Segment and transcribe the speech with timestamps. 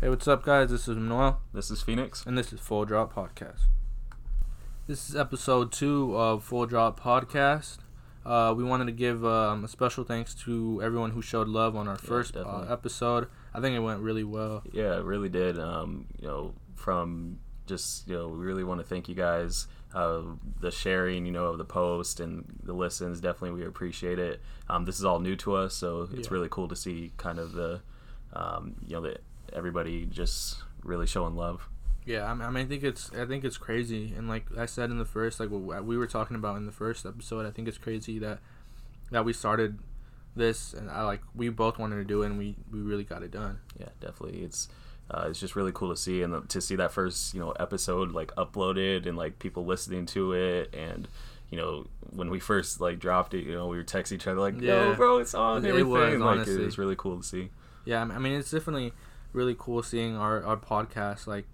[0.00, 0.70] Hey, what's up, guys?
[0.70, 2.24] This is Noel, This is Phoenix.
[2.26, 3.62] and this is Full Drop Podcast.
[4.86, 7.78] This is episode two of Full Drop Podcast.
[8.24, 11.88] Uh, we wanted to give um, a special thanks to everyone who showed love on
[11.88, 13.28] our first uh, episode.
[13.54, 14.62] I think it went really well.
[14.72, 15.58] Yeah, it really did.
[15.58, 19.66] Um, you know, from just you know, we really want to thank you guys.
[19.94, 20.22] Uh,
[20.60, 24.40] the sharing, you know, of the post and the listens, definitely we appreciate it.
[24.68, 26.34] Um, this is all new to us, so it's Yeah.
[26.34, 27.80] really cool to see kind of the,
[28.34, 29.22] um, you know, that
[29.56, 31.68] everybody just really showing love.
[32.04, 34.98] Yeah, I mean, I think it's I think it's crazy, and like I said in
[34.98, 38.18] the first, like we were talking about in the first episode, I think it's crazy
[38.20, 38.38] that
[39.10, 39.78] that we started
[40.36, 43.24] this, and I like we both wanted to do it, and we we really got
[43.24, 43.58] it done.
[43.80, 44.42] Yeah, definitely.
[44.44, 44.68] It's
[45.10, 48.12] uh, it's just really cool to see and to see that first you know episode
[48.12, 51.06] like uploaded and like people listening to it and
[51.50, 54.40] you know when we first like dropped it you know we were texting each other
[54.40, 54.96] like yo Yeah.
[54.96, 56.60] bro it's on It everything was, like honestly.
[56.60, 57.50] it was really cool to see
[57.84, 58.92] Yeah, I mean, it's definitely
[59.36, 61.44] really cool seeing our, our podcast like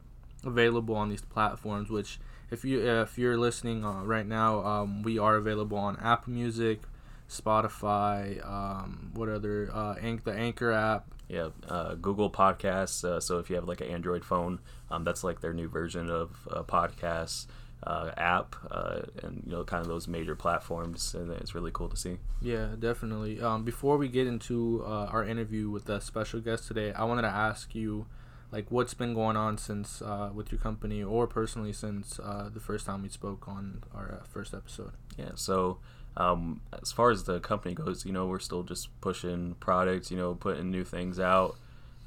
[0.45, 1.91] available on these platforms.
[1.91, 2.19] Which,
[2.51, 6.81] if you if you're listening uh, right now, um, we are available on Apple Music,
[7.29, 11.07] Spotify, um, what other uh, Anch- the Anchor app.
[11.29, 15.25] yeah uh, Google Podcasts uh, so if you have like an Android phone um, that's
[15.25, 17.47] like their new version of uh, podcasts
[17.85, 21.89] uh, app uh, and you know kind of those major platforms and it's really cool
[21.89, 23.41] to see Yeah, definitely.
[23.41, 27.23] Um, before we get into uh, our interview with the special guest today, I wanted
[27.23, 28.07] to ask you,
[28.51, 32.61] like, what's been going on since uh, with your company, or personally since uh, the
[32.61, 34.93] first time we spoke on our uh, first episode.
[35.17, 35.31] Yeah.
[35.35, 35.79] So,
[36.17, 40.17] um, as far as the company goes, you know, we're still just pushing products, you
[40.17, 41.57] know, putting new things out.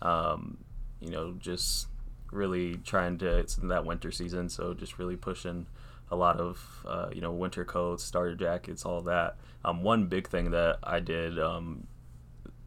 [0.02, 0.58] Um,
[1.00, 1.88] you know, just
[2.36, 3.38] really trying to.
[3.38, 5.68] It's in that winter season, so just really pushing
[6.12, 9.38] a lot of uh, you know winter coats, starter jackets, all that.
[9.64, 11.88] Um, one big thing that I did um,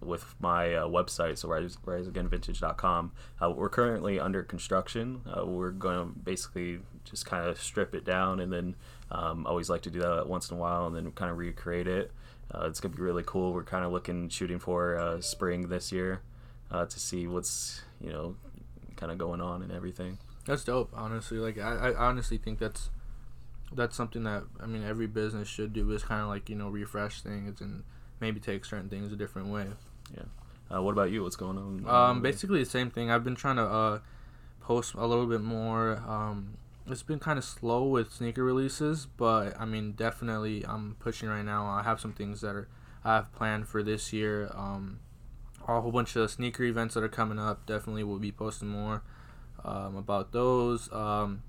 [0.00, 5.22] with my uh, website, so rise, riseagainvintage.com, uh, we're currently under construction.
[5.27, 8.77] Uh, we're going to basically just kind of strip it down and then
[9.11, 11.86] um, always like to do that once in a while and then kind of recreate
[11.89, 12.12] it.
[12.52, 13.52] Uh, it's going to be really cool.
[13.52, 16.23] We're kind of looking, shooting for uh, spring this year
[16.70, 18.36] uh, to see what's, you know,
[18.98, 20.19] kind of going on and everything.
[20.47, 21.39] That's dope, honestly.
[21.39, 22.91] Like, I, I honestly think that's
[23.73, 26.69] that's something that I mean every business should do is kind of like you know
[26.69, 27.85] refresh things and
[28.20, 29.67] maybe take certain things a different way.
[30.75, 31.23] Uh, what about you?
[31.23, 31.89] What's going on?
[31.89, 33.11] Um, basically the same thing.
[33.11, 33.98] I've been trying to uh,
[34.61, 36.03] post a little bit more.
[36.07, 41.29] Um, it's been kind of slow with sneaker releases, but I mean, definitely I'm pushing
[41.29, 41.67] right now.
[41.67, 42.69] I have some things that are
[43.05, 44.51] I have planned for this year.
[44.55, 45.01] Um,
[45.77, 47.67] a whole bunch of sneaker events that are coming up.
[47.67, 49.02] Definitely we'll be posting more
[49.64, 50.90] um, about those.
[50.92, 51.42] Um,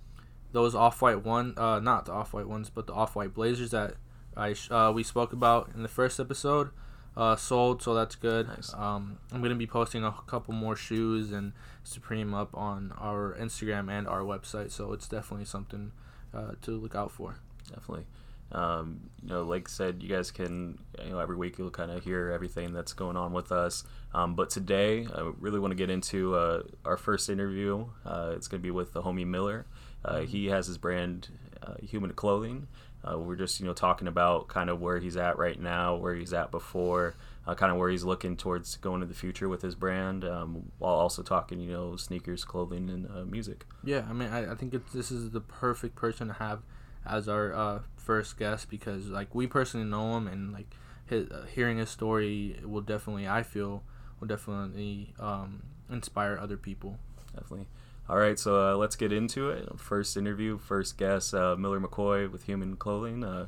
[0.52, 3.72] those off white one, uh, not the off white ones, but the off white blazers
[3.72, 3.96] that
[4.35, 6.72] I sh- uh, we spoke about in the first episode
[7.16, 8.47] uh, sold, so that's good.
[8.47, 8.74] Nice.
[8.74, 11.53] Um, I'm gonna be posting a couple more shoes and
[11.84, 15.91] Supreme up on our Instagram and our website, so it's definitely something
[16.34, 17.36] uh, to look out for.
[17.69, 18.06] definitely.
[18.52, 21.92] Um, you know, like I said, you guys can, you know, every week you'll kind
[21.92, 23.84] of hear everything that's going on with us.
[24.14, 27.86] Um, but today, I really want to get into uh, our first interview.
[28.06, 29.68] Uh, it's going to be with the homie Miller.
[30.04, 31.28] Uh, he has his brand,
[31.62, 32.68] uh, Human Clothing.
[33.04, 36.16] Uh, we're just, you know, talking about kind of where he's at right now, where
[36.16, 37.16] he's at before,
[37.48, 40.72] uh, kind of where he's looking towards going to the future with his brand, um,
[40.80, 43.66] while also talking, you know, sneakers, clothing, and music.
[43.84, 46.62] Yeah, I mean, I, I think this is the perfect person to have
[47.06, 51.46] as our uh, first guest because, like, we personally know him and like his, uh,
[51.54, 53.84] hearing his story will definitely, I feel,
[54.20, 57.00] will definitely um, inspire other people.
[57.34, 57.68] definitely.
[58.10, 59.80] All right, so uh, let's get into it.
[59.80, 63.24] First interview, first guest, uh, Miller McCoy with Human Clothing.
[63.24, 63.46] Uh,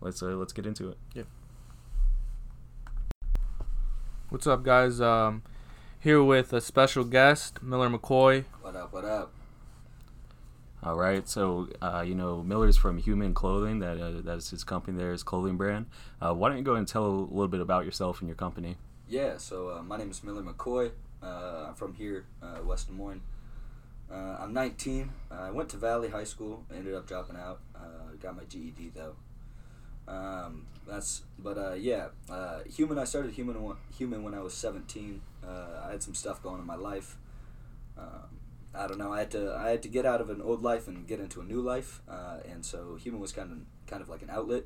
[0.00, 0.98] let's uh, let's get into it.
[1.14, 1.24] Yeah.
[4.28, 5.00] What's up, guys?
[5.00, 5.42] Um,
[5.98, 8.44] here with a special guest, Miller McCoy.
[8.62, 8.92] What up?
[8.92, 9.32] What up?
[10.88, 13.80] All right, so uh, you know Miller's from Human Clothing.
[13.80, 14.96] That uh, that's his company.
[14.96, 15.84] There, his clothing brand.
[16.18, 18.78] Uh, why don't you go and tell a little bit about yourself and your company?
[19.06, 19.36] Yeah.
[19.36, 20.92] So uh, my name is Miller McCoy.
[21.22, 23.20] Uh, I'm from here, uh, West Des Moines.
[24.10, 25.10] I'm 19.
[25.30, 26.64] I went to Valley High School.
[26.74, 27.60] Ended up dropping out.
[28.22, 29.14] Got my GED though.
[30.10, 32.06] Um, that's but yeah.
[32.66, 32.98] Human.
[32.98, 35.20] I started human human when I was 17.
[35.46, 35.48] Uh,
[35.86, 37.18] I had some stuff going in my life.
[37.98, 38.37] Um,
[38.78, 39.12] I don't know.
[39.12, 41.40] I had to I had to get out of an old life and get into
[41.40, 42.00] a new life.
[42.08, 44.64] Uh, and so human was kind of kind of like an outlet.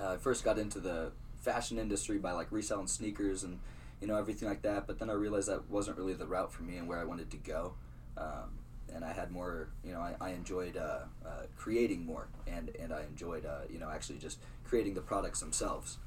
[0.00, 3.60] Uh, I first got into the fashion industry by like reselling sneakers and
[4.00, 4.86] you know everything like that.
[4.86, 7.30] But then I realized that wasn't really the route for me and where I wanted
[7.30, 7.74] to go.
[8.16, 8.58] Um,
[8.94, 12.92] and I had more, you know, I, I enjoyed uh, uh, creating more, and, and
[12.92, 15.98] I enjoyed, uh, you know, actually just creating the products themselves.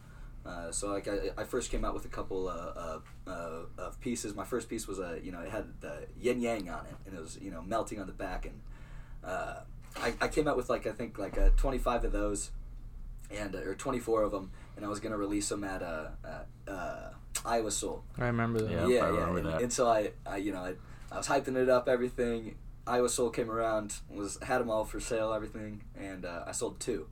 [0.45, 3.99] Uh, so like I, I first came out with a couple uh, uh, uh, of
[3.99, 4.35] pieces.
[4.35, 7.17] My first piece was a you know it had the yin yang on it, and
[7.17, 8.61] it was you know melting on the back, and
[9.23, 9.61] uh,
[9.97, 12.51] I, I came out with like I think like uh, 25 of those,
[13.31, 16.71] and uh, or 24 of them, and I was gonna release them at uh, uh,
[16.71, 17.09] uh,
[17.43, 18.03] Iowa Soul.
[18.19, 18.71] I remember that.
[18.71, 19.17] Yeah, yeah, I yeah.
[19.17, 19.61] remember And, that.
[19.63, 20.73] and so I, I you know I,
[21.11, 22.55] I was hyping it up, everything.
[22.85, 26.79] Iowa Soul came around, was had them all for sale, everything, and uh, I sold
[26.79, 27.07] two.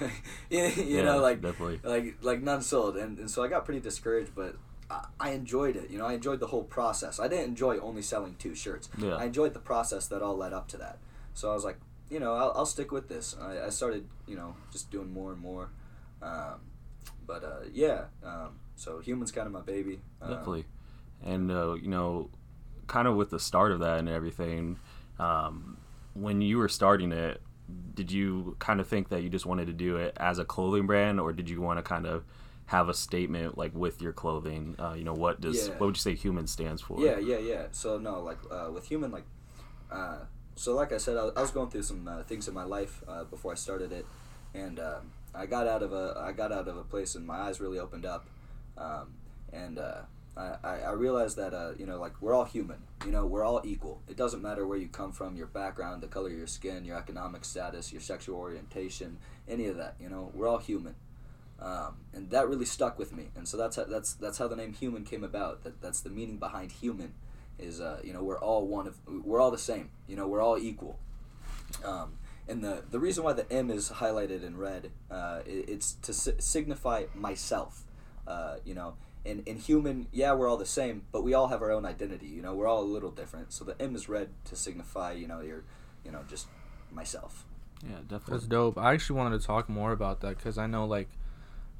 [0.50, 1.80] you, you Yeah, know, like definitely.
[1.82, 4.56] like like none sold, and, and so I got pretty discouraged, but.
[4.90, 6.04] I- I enjoyed it, you know.
[6.04, 7.18] I enjoyed the whole process.
[7.18, 8.90] I didn't enjoy only selling two shirts.
[8.98, 9.14] Yeah.
[9.16, 10.98] I enjoyed the process that all led up to that.
[11.32, 11.78] So I was like,
[12.10, 13.34] you know, I'll, I'll stick with this.
[13.40, 15.70] I, I started, you know, just doing more and more.
[16.22, 16.60] Um,
[17.26, 20.00] but uh, yeah, um, so human's kind of my baby.
[20.20, 20.66] Um, Definitely.
[21.24, 22.28] And, uh, you know,
[22.86, 24.78] kind of with the start of that and everything,
[25.18, 25.78] um,
[26.12, 27.40] when you were starting it,
[27.94, 30.86] did you kind of think that you just wanted to do it as a clothing
[30.86, 32.24] brand, or did you want to kind of
[32.66, 34.76] have a statement like with your clothing?
[34.78, 35.74] Uh, you know, what does Yeah.
[35.78, 37.00] what would you say human stands for?
[37.00, 37.66] Yeah, yeah, yeah.
[37.72, 39.24] So no, like uh, with human, like,
[39.90, 40.18] uh,
[40.56, 43.02] so like I said, I, I was going through some uh, things in my life
[43.08, 44.06] uh, before I started it,
[44.54, 47.38] and um I got out of a I got out of a place, and my
[47.40, 48.28] eyes really opened up,
[48.78, 49.14] um,
[49.52, 50.02] and uh,
[50.36, 53.60] I, I realized that uh, you know like we're all human, you know we're all
[53.64, 54.00] equal.
[54.08, 56.96] It doesn't matter where you come from, your background, the color of your skin, your
[56.96, 59.94] economic status, your sexual orientation, any of that.
[60.00, 60.96] You know we're all human.
[61.60, 64.56] Um, and that really stuck with me, and so that's how, that's that's how the
[64.56, 65.62] name human came about.
[65.62, 67.14] That that's the meaning behind human,
[67.58, 69.90] is uh, you know we're all one of we're all the same.
[70.08, 70.98] You know we're all equal.
[71.84, 72.14] Um,
[72.48, 76.12] and the the reason why the M is highlighted in red, uh, it, it's to
[76.12, 77.84] si- signify myself.
[78.26, 81.62] Uh, you know, in in human, yeah, we're all the same, but we all have
[81.62, 82.26] our own identity.
[82.26, 83.52] You know, we're all a little different.
[83.52, 85.64] So the M is red to signify, you know, your,
[86.04, 86.46] you know, just
[86.92, 87.44] myself.
[87.82, 88.34] Yeah, definitely.
[88.34, 88.78] That's dope.
[88.78, 91.08] I actually wanted to talk more about that because I know like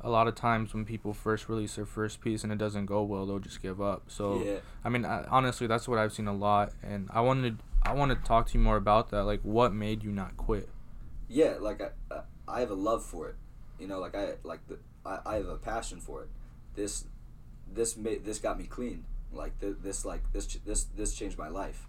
[0.00, 3.02] a lot of times when people first release their first piece and it doesn't go
[3.02, 4.04] well, they'll just give up.
[4.08, 4.58] So yeah.
[4.84, 8.10] I mean, I, honestly, that's what I've seen a lot, and I wanted I want
[8.10, 9.24] to talk to you more about that.
[9.24, 10.68] Like, what made you not quit?
[11.28, 13.36] yeah like I, I have a love for it
[13.78, 16.28] you know like i like the i, I have a passion for it
[16.74, 17.04] this
[17.74, 21.38] this made this got me clean like th- this like this ch- this this changed
[21.38, 21.86] my life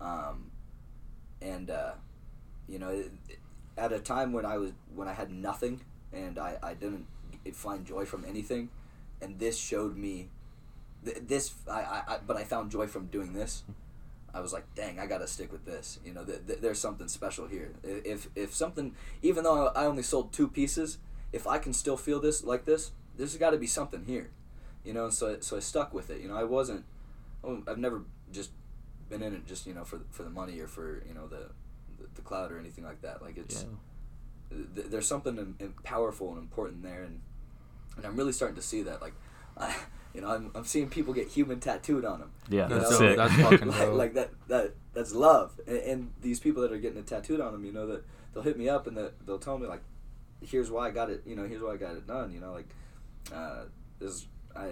[0.00, 0.50] um
[1.40, 1.92] and uh
[2.68, 3.04] you know
[3.76, 5.80] at a time when i was when i had nothing
[6.12, 7.06] and i i didn't
[7.52, 8.68] find joy from anything
[9.20, 10.28] and this showed me
[11.04, 13.62] th- this I, I, I but i found joy from doing this
[14.34, 15.98] I was like, dang, I gotta stick with this.
[16.04, 17.72] You know, th- th- there's something special here.
[17.82, 20.98] If if something, even though I only sold two pieces,
[21.32, 24.30] if I can still feel this like this, there's got to be something here.
[24.84, 26.20] You know, so so I stuck with it.
[26.20, 26.84] You know, I wasn't.
[27.44, 28.02] oh, I've never
[28.32, 28.50] just
[29.08, 31.50] been in it just you know for for the money or for you know the
[31.98, 33.22] the, the cloud or anything like that.
[33.22, 33.62] Like it's
[34.50, 34.58] Yeah.
[34.74, 37.20] th- there's something im- im- powerful and important there, and
[37.96, 39.00] and I'm really starting to see that.
[39.02, 39.14] Like,
[39.56, 39.74] I,
[40.14, 42.30] you know, I'm, I'm seeing people get human tattooed on them.
[42.48, 43.10] Yeah, That's that's, dope.
[43.10, 43.16] it.
[43.18, 45.60] That's fucking like, like that that that's love.
[45.66, 48.42] And, and these people that are getting it tattooed on them, you know, that they'll
[48.42, 49.82] hit me up and that they'll tell me like,
[50.40, 51.22] here's why I got it.
[51.26, 52.32] You know, here's why I got it done.
[52.32, 52.68] You know, like,
[53.34, 53.64] uh,
[54.00, 54.26] this
[54.56, 54.66] I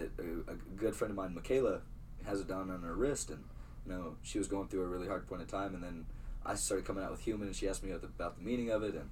[0.48, 1.80] a, good friend of mine, Michaela,
[2.26, 3.44] has it done on her wrist, and
[3.86, 6.06] you know, she was going through a really hard point of time, and then
[6.44, 8.70] I started coming out with human, and she asked me about the, about the meaning
[8.70, 9.10] of it, and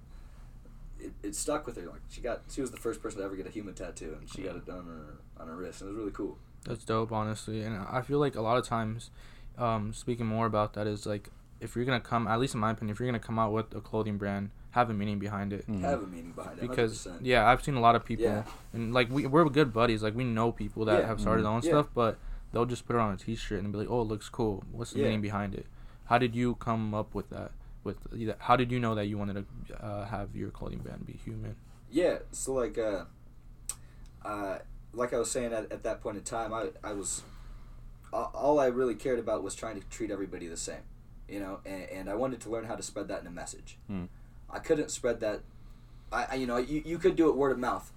[1.01, 1.87] it, it stuck with her.
[1.87, 4.29] Like she got, she was the first person to ever get a human tattoo, and
[4.29, 6.39] she got it done on her on her wrist, and it was really cool.
[6.65, 7.63] That's dope, honestly.
[7.63, 9.11] And I feel like a lot of times,
[9.57, 11.31] um, speaking more about that is like
[11.61, 13.75] if you're gonna come, at least in my opinion, if you're gonna come out with
[13.75, 15.67] a clothing brand, have a meaning behind it.
[15.67, 15.81] Mhm.
[15.81, 17.25] Have a meaning behind it, Because 100%.
[17.25, 18.45] yeah, I've seen a lot of people, Yeah.
[18.73, 20.03] and like we we're good buddies.
[20.03, 21.07] Like we know people that Yeah.
[21.07, 21.71] have started their own Yeah.
[21.71, 22.19] stuff, but
[22.53, 24.65] they'll just put it on a T-shirt and be like, "Oh, it looks cool.
[24.71, 25.05] What's the Yeah.
[25.07, 25.67] meaning behind it?"
[26.05, 27.53] How did you come up with that?
[27.85, 27.99] With
[28.41, 31.57] how did you know that you wanted to uh, have your clothing brand be human?
[31.91, 33.05] Yeah, so like, uh,
[34.25, 34.59] uh,
[34.93, 37.23] like I was saying at, at that point in time, I, I was,
[38.13, 40.83] all, all I really cared about was trying to treat everybody the same,
[41.29, 43.79] you know, and, and I wanted to learn how to spread that in a message.
[43.87, 44.05] Hmm.
[44.51, 45.41] I couldn't spread that,
[46.13, 47.93] I, I you know, you, you could do it word of mouth,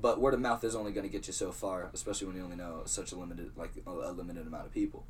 [0.00, 2.44] but word of mouth is only going to get you so far, especially when you
[2.44, 5.04] only know such a limited, like a, limited amount of people.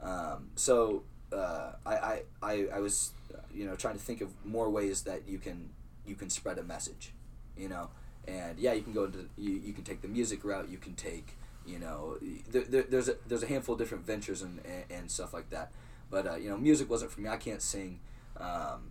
[0.00, 3.12] Um, so uh, I, I, I, I was,
[3.52, 5.70] you know, trying to think of more ways that you can
[6.06, 7.12] you can spread a message,
[7.56, 7.90] you know,
[8.28, 10.94] and yeah, you can go into you, you can take the music route, you can
[10.94, 11.36] take
[11.66, 12.16] you know,
[12.48, 15.50] there, there, there's a there's a handful of different ventures and, and, and stuff like
[15.50, 15.72] that,
[16.10, 17.28] but uh, you know, music wasn't for me.
[17.28, 17.98] I can't sing.
[18.36, 18.90] Um,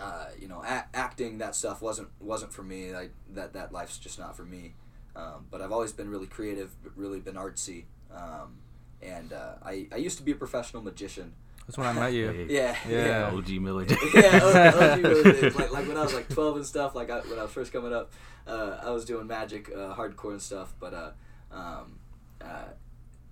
[0.00, 2.92] uh, you know, a- acting that stuff wasn't wasn't for me.
[2.92, 4.74] Like that that life's just not for me.
[5.16, 7.84] Um, but I've always been really creative, really been artsy.
[8.14, 8.58] Um,
[9.02, 11.32] and uh, I, I used to be a professional magician.
[11.66, 12.28] That's when I met you.
[12.32, 13.30] Hey, Yeah, Yeah.
[13.34, 13.84] OG Miller.
[14.14, 15.50] yeah, OG, OG really.
[15.50, 17.72] Like, like when I was like 12 and stuff, like I, when I was first
[17.72, 18.12] coming up,
[18.46, 20.72] uh, I was doing magic, uh, hardcore and stuff.
[20.80, 21.10] But uh,
[21.52, 21.98] um,
[22.40, 22.68] uh,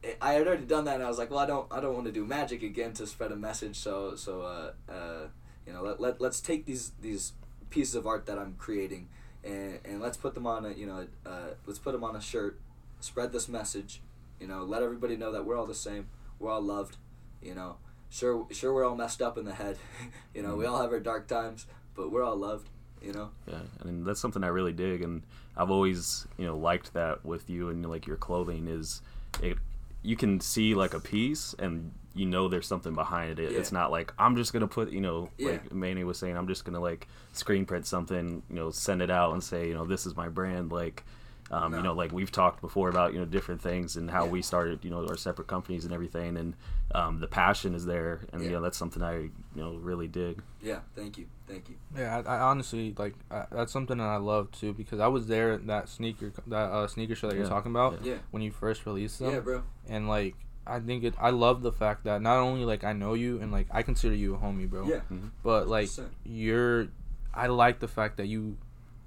[0.03, 1.95] it- I had already done that, and I was like, well, I don't, I don't
[1.95, 3.77] want to do magic again to spread a message.
[3.77, 5.27] So, so uh, uh,
[5.67, 7.33] you know, let, let let's take these these
[7.71, 9.09] pieces of art that I'm creating,
[9.45, 12.21] and, and let's put them on a, you know, uh, let's put them on a
[12.21, 12.61] shirt,
[13.01, 14.01] spread this message,
[14.41, 16.09] you know, let everybody know that we're all the same,
[16.39, 16.97] we're all loved,
[17.43, 17.77] you know
[18.09, 19.77] sure sure we're all messed up in the head
[20.35, 22.69] you know we all have our dark times but we're all loved
[23.03, 25.23] you know Yeah, I mean that's something I really dig, and
[25.57, 29.03] I've always you know liked that with you and like your clothing is
[29.43, 29.59] it.
[30.03, 33.53] You can see like a piece, and you know there's something behind it.
[33.53, 33.59] Yeah.
[33.59, 35.51] It's not like I'm just gonna put you know Yeah.
[35.53, 39.11] like Manny was saying I'm just gonna like screen print something, you know, send it
[39.11, 40.73] out and say you know this is my brand.
[40.73, 41.05] Like,
[41.51, 41.77] um, No.
[41.79, 44.31] you know, like we've talked before about you know different things and how Yeah.
[44.33, 46.55] we started you know our separate companies and everything, and
[46.95, 48.49] um, the passion is there, and Yeah.
[48.49, 50.43] you know that's something I you know really dig.
[50.63, 54.17] yeah thank you thank you Yeah, I, I honestly like I, that's something that I
[54.17, 57.47] love too because I was there at that sneaker that uh, sneaker show that you're
[57.47, 59.33] talking about yeah when you first released them.
[59.33, 60.35] yeah bro and like
[60.67, 61.15] I think it.
[61.21, 64.15] I love the fact that not only like I know you and like I consider
[64.15, 64.87] you a homie, bro.
[64.87, 65.29] yeah mm-hmm.
[65.43, 66.09] But like 100%.
[66.25, 66.89] you're,
[67.35, 68.57] I like the fact that you,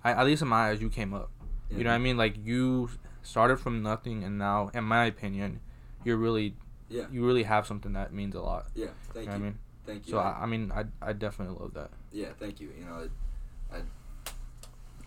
[0.04, 1.30] I, at least in my eyes, you came up.
[1.70, 1.78] Yeah.
[1.78, 2.18] You know what I mean?
[2.18, 2.90] Like you
[3.22, 5.60] started from nothing, and now, in my opinion,
[6.06, 6.56] you're really,
[6.90, 7.06] Yeah.
[7.12, 8.68] you really have something that means a lot.
[8.76, 9.58] yeah You thank know you what I mean?
[9.86, 11.92] thank you So I, I mean, I, I definitely love that.
[12.12, 13.29] yeah thank you you know it, I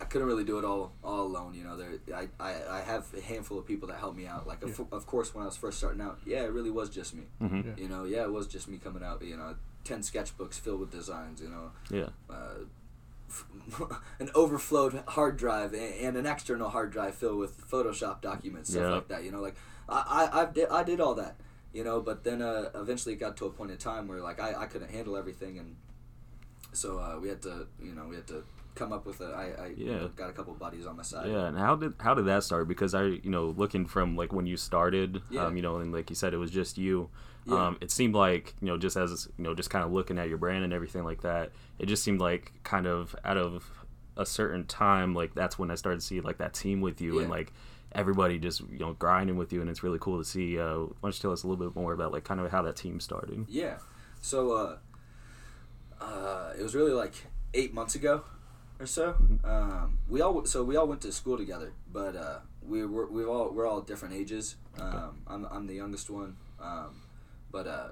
[0.03, 3.05] I couldn't really do it all all alone you know there I, I, I have
[3.17, 5.55] a handful of people that help me out like of, of course when I was
[5.57, 7.71] first starting out yeah it really was just me hmm Yeah.
[7.77, 9.55] you know yeah it was just me coming out you know
[9.85, 12.09] 10 sketchbooks filled with designs you know Yeah.
[12.29, 12.65] uh,
[14.19, 18.83] an overflowed hard drive and, and an external hard drive filled with Photoshop documents, stuff
[18.83, 18.89] Yeah.
[18.95, 19.23] like that.
[19.23, 19.55] You know, like
[19.89, 21.35] I, I, I did, I did all that.
[21.73, 24.39] You know, but then uh, eventually it got to a point in time where like
[24.39, 25.75] I, I couldn't handle everything, and
[26.71, 28.43] so uh, we had to, you know, we had to
[28.75, 29.25] come up with a.
[29.25, 30.07] I, I you know, Yeah.
[30.15, 31.29] got a couple buddies on my side.
[31.29, 32.67] Yeah, and how did how did that start?
[32.67, 35.45] Because I, you know, looking from like when you started, Yeah.
[35.45, 37.09] um, you know, and like you said, it was just you.
[37.45, 37.67] Yeah.
[37.67, 40.29] Um, it seemed like you know, just as you know, just kind of looking at
[40.29, 43.69] your brand and everything like that, it just seemed like kind of out of
[44.15, 47.19] a certain time, like that's when I started to see like that team with you
[47.19, 47.51] and like
[47.91, 50.57] everybody just you know grinding with you, and it's really cool to see.
[50.57, 52.61] Uh, why don't you tell us a little bit more about like kind of how
[52.61, 53.45] that team started?
[53.49, 53.77] Yeah.
[54.21, 54.77] So uh,
[56.01, 57.13] uh, it was really like
[57.53, 58.23] eight months ago
[58.79, 59.13] or so.
[59.13, 59.45] Mhm.
[59.45, 63.23] Um, we all so we all went to school together, but uh, we were we
[63.23, 64.55] all we're all different ages.
[64.79, 66.37] Um, I'm I'm the youngest one.
[66.59, 67.01] Um,
[67.51, 67.89] but uh,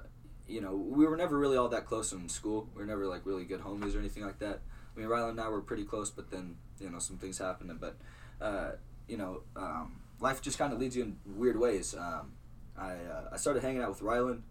[0.48, 2.68] you know we were never really all that close in school.
[2.74, 4.60] We were never like really good homies or anything like that.
[4.94, 7.78] I mean, Rylan and I were pretty close, but then you know some things happened.
[7.80, 7.96] But
[8.40, 8.72] uh,
[9.08, 11.94] you know, um, life just kind of leads you in weird ways.
[11.94, 12.32] Um,
[12.76, 14.42] I uh, I started hanging out with Rylan,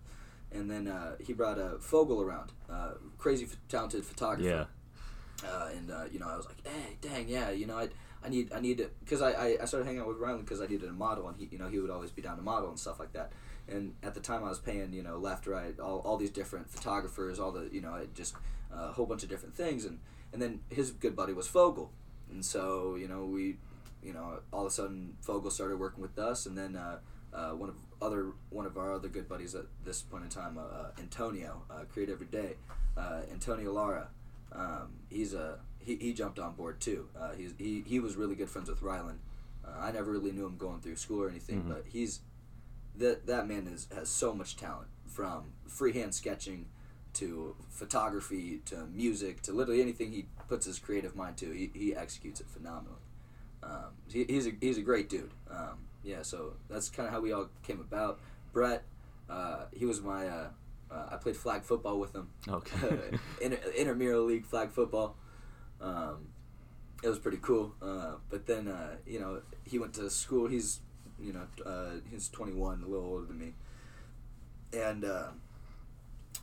[0.51, 4.47] and then uh, he brought a Fogel around, uh, crazy f- talented photographer.
[4.49, 4.65] Yeah.
[5.45, 7.89] Uh, and uh, you know, I was like, hey, dang, yeah, you know, I,
[8.23, 10.61] I need, I need to, because I, I, I started hanging out with Rylan because
[10.61, 12.69] I needed a model, and he, you know, he would always be down to model
[12.69, 13.31] and stuff like that.
[13.67, 16.69] And at the time, I was paying, you know, left, right, all, all these different
[16.69, 18.35] photographers, all the, you know, I just
[18.73, 19.99] uh, a whole bunch of different things, and
[20.33, 21.91] and then his good buddy was Fogel,
[22.29, 23.57] and so you know we,
[24.03, 26.99] you know, all of a sudden Fogel started working with us, and then uh,
[27.33, 30.57] uh, one of other one of our other good buddies at this point in time,
[30.57, 32.55] uh, Antonio, Create Every Day,
[33.31, 34.07] Antonio Lara.
[34.51, 37.07] Um, he's a he, he jumped on board too.
[37.19, 39.19] Uh, he's he, he was really good friends with Ryland.
[39.65, 41.69] Uh, I never really knew him going through school or anything, Mhm.
[41.69, 42.19] but he's
[42.97, 46.65] that that man is has so much talent from freehand sketching
[47.13, 51.51] to photography to music to literally anything he puts his creative mind to.
[51.51, 52.97] He, he executes it phenomenally.
[53.63, 55.31] Um, he, he's a he's a great dude.
[55.49, 58.19] Um, yeah, so that's kind of how we all came about.
[58.53, 58.83] Brett,
[59.29, 60.27] uh, he was my
[60.91, 63.17] uh, uh, I played flag football with him Okay.
[63.41, 65.15] inter, intramural league flag football.
[65.79, 66.27] Um,
[67.03, 67.73] it was pretty cool.
[67.81, 70.47] Uh, but then uh, you know he went to school.
[70.47, 70.79] He's
[71.19, 73.53] you know uh, he's 21, a little older than me,
[74.73, 75.29] and uh,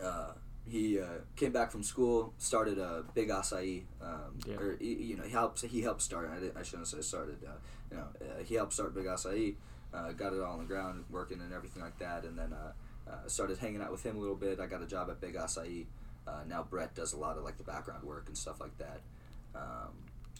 [0.02, 0.32] uh,
[0.68, 3.82] he uh, came back from school, started a big acai.
[4.02, 4.56] Um, Yeah.
[4.56, 6.30] Or you know he helped he helped start.
[6.30, 7.38] I, I shouldn't say started.
[7.46, 7.52] Uh,
[7.90, 9.54] you know uh, he helped start big acai.
[9.94, 12.54] Uh, got it all on the ground, working and everything like that, and then.
[13.08, 14.60] Uh, uh, started hanging out with him a little bit.
[14.60, 15.86] I got a job at Big Acai.
[16.26, 19.00] Uh, now Brett does a lot of like the background work and stuff like that.
[19.54, 19.94] Um,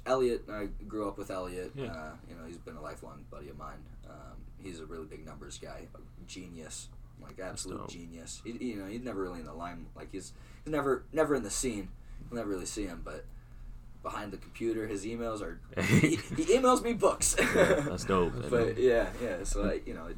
[0.07, 1.73] Elliot, I grew up with Elliot.
[1.75, 1.87] Yeah.
[1.87, 3.83] Uh, you know, he's been a lifelong buddy of mine.
[4.09, 6.89] Um, he's a really big numbers guy, a genius,
[7.23, 8.43] like absolute genius.
[8.45, 9.87] He, you know, he's never really in the line.
[9.97, 10.33] Like he's
[10.65, 11.89] he's never never in the scene.
[12.31, 13.25] You'll never really see him, but
[14.03, 15.61] behind the computer, his emails are.
[15.83, 17.35] he, he emails me books.
[17.35, 18.33] That's dope.
[18.51, 19.45] but yeah, yeah.
[19.45, 20.09] So I, you know,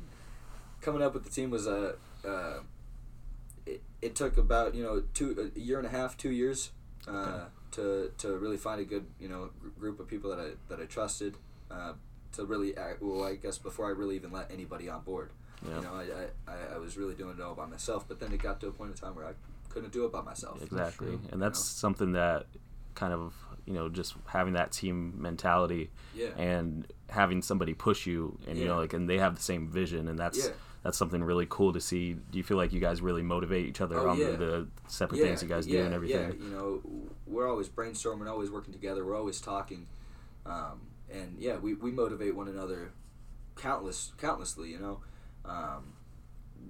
[0.80, 1.94] coming up with the team was a.
[2.24, 2.60] Uh,
[3.66, 6.70] it, it took about you know two a year and a half, two years,
[7.08, 7.44] uh, Okay.
[7.72, 10.80] to to really find a good you know gr- group of people that I that
[10.80, 11.36] I trusted,
[11.70, 11.92] uh,
[12.32, 15.30] to really act, well I guess before I really even let anybody on board.
[15.68, 15.76] Yeah.
[15.76, 18.40] You know, I, I, I- was really doing it all by myself, but then it
[18.42, 19.32] got to a point in time where I
[19.68, 20.62] couldn't do it by myself.
[20.62, 21.20] Exactly, true.
[21.30, 22.46] and that's something that
[22.94, 23.34] kind of
[23.66, 26.28] you know just having that team mentality Yeah.
[26.38, 30.08] and having somebody push you and you know like and they have the same vision
[30.08, 30.52] and that's Yeah.
[30.82, 32.14] That's something really cool to see.
[32.14, 34.30] Do you feel like you guys really motivate each other Oh, on yeah.
[34.32, 36.38] the, separate things you guys do and everything?
[36.40, 36.82] Yeah, you know,
[37.26, 39.04] we're always brainstorming, always working together.
[39.04, 39.86] We're always talking,
[40.46, 40.80] um,
[41.12, 42.92] and yeah, we, we motivate one another,
[43.56, 44.70] countless countlessly.
[44.70, 45.00] You know,
[45.44, 45.92] um,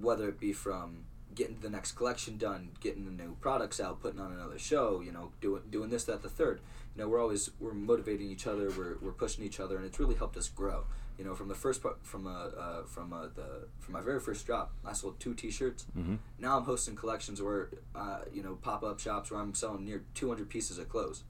[0.00, 4.18] whether it be from getting the next collection done, getting the new products out, putting
[4.18, 5.00] on another show.
[5.00, 6.60] You know, doing doing this, that, the third.
[6.96, 8.70] You know, we're always we're motivating each other.
[8.76, 10.84] We're, we're pushing each other, and it's really helped us grow.
[11.20, 14.18] You know, from the first part, from uh, uh from uh, the from my very
[14.20, 15.84] first drop, I sold two T-shirts.
[15.92, 19.84] hmm Now I'm hosting collections where, uh, you know, pop up shops where I'm selling
[19.84, 21.24] near 200 pieces of clothes.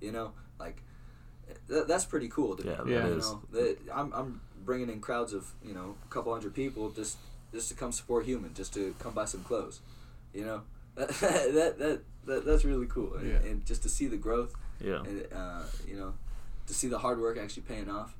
[0.00, 0.30] You know,
[0.60, 0.84] like
[1.68, 2.54] th- that's pretty cool.
[2.54, 2.92] To Yeah, me.
[2.92, 3.08] Yeah.
[3.08, 6.90] You know, that I'm I'm bringing in crowds of you know a couple hundred people
[6.90, 7.16] just
[7.52, 9.80] just to come support human, just to come buy some clothes.
[10.32, 10.62] You know,
[10.94, 11.08] that
[11.58, 13.50] that, that, that that's really cool, and, Yeah.
[13.50, 16.14] and just to see the growth, Yeah, and uh, you know,
[16.68, 18.14] to see the hard work actually paying off.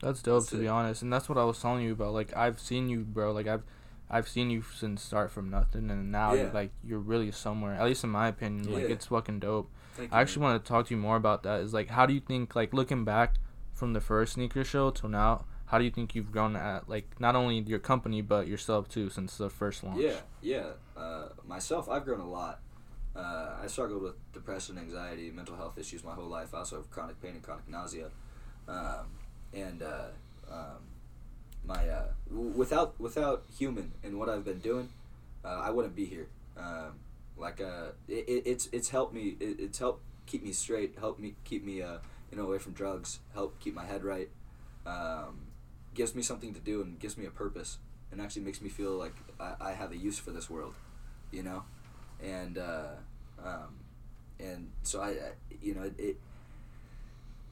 [0.00, 0.60] That's dope That's to it.
[0.60, 2.12] be honest, and that's what I was telling you about.
[2.14, 3.32] Like I've seen you, bro.
[3.32, 3.62] Like I've,
[4.10, 6.50] I've seen you since start from nothing, and now Yeah.
[6.52, 7.74] like you're really somewhere.
[7.74, 9.70] At least in my opinion, like it's fucking dope.
[9.96, 11.60] Thank I you, actually want to talk to you more about that.
[11.60, 13.34] Is like, how do you think, like looking back
[13.74, 17.20] from the first sneaker show till now, how do you think you've grown at like
[17.20, 20.00] not only your company but yourself too since the first launch?
[20.00, 20.66] Yeah, yeah.
[20.96, 22.60] Uh, myself, I've grown a lot.
[23.14, 26.54] Uh, I struggled with depression, anxiety, mental health issues my whole life.
[26.54, 28.10] I also have chronic pain and chronic nausea.
[28.68, 29.06] Um,
[29.54, 30.08] and uh,
[30.50, 30.78] um,
[31.64, 34.88] my uh, without without human and what I've been doing,
[35.44, 36.28] uh, I wouldn't be here.
[36.56, 37.00] Um,
[37.36, 39.36] like uh, it, it, it's it's helped me.
[39.40, 40.96] It, it's helped keep me straight.
[40.98, 41.98] Helped me keep me uh,
[42.30, 43.20] you know away from drugs.
[43.34, 44.28] Help keep my head right.
[44.86, 45.46] Um,
[45.94, 47.78] gives me something to do and gives me a purpose
[48.12, 50.74] and actually makes me feel like I, I have a use for this world,
[51.30, 51.64] you know,
[52.22, 52.94] and uh,
[53.44, 53.76] um,
[54.38, 56.16] and so I, I you know it,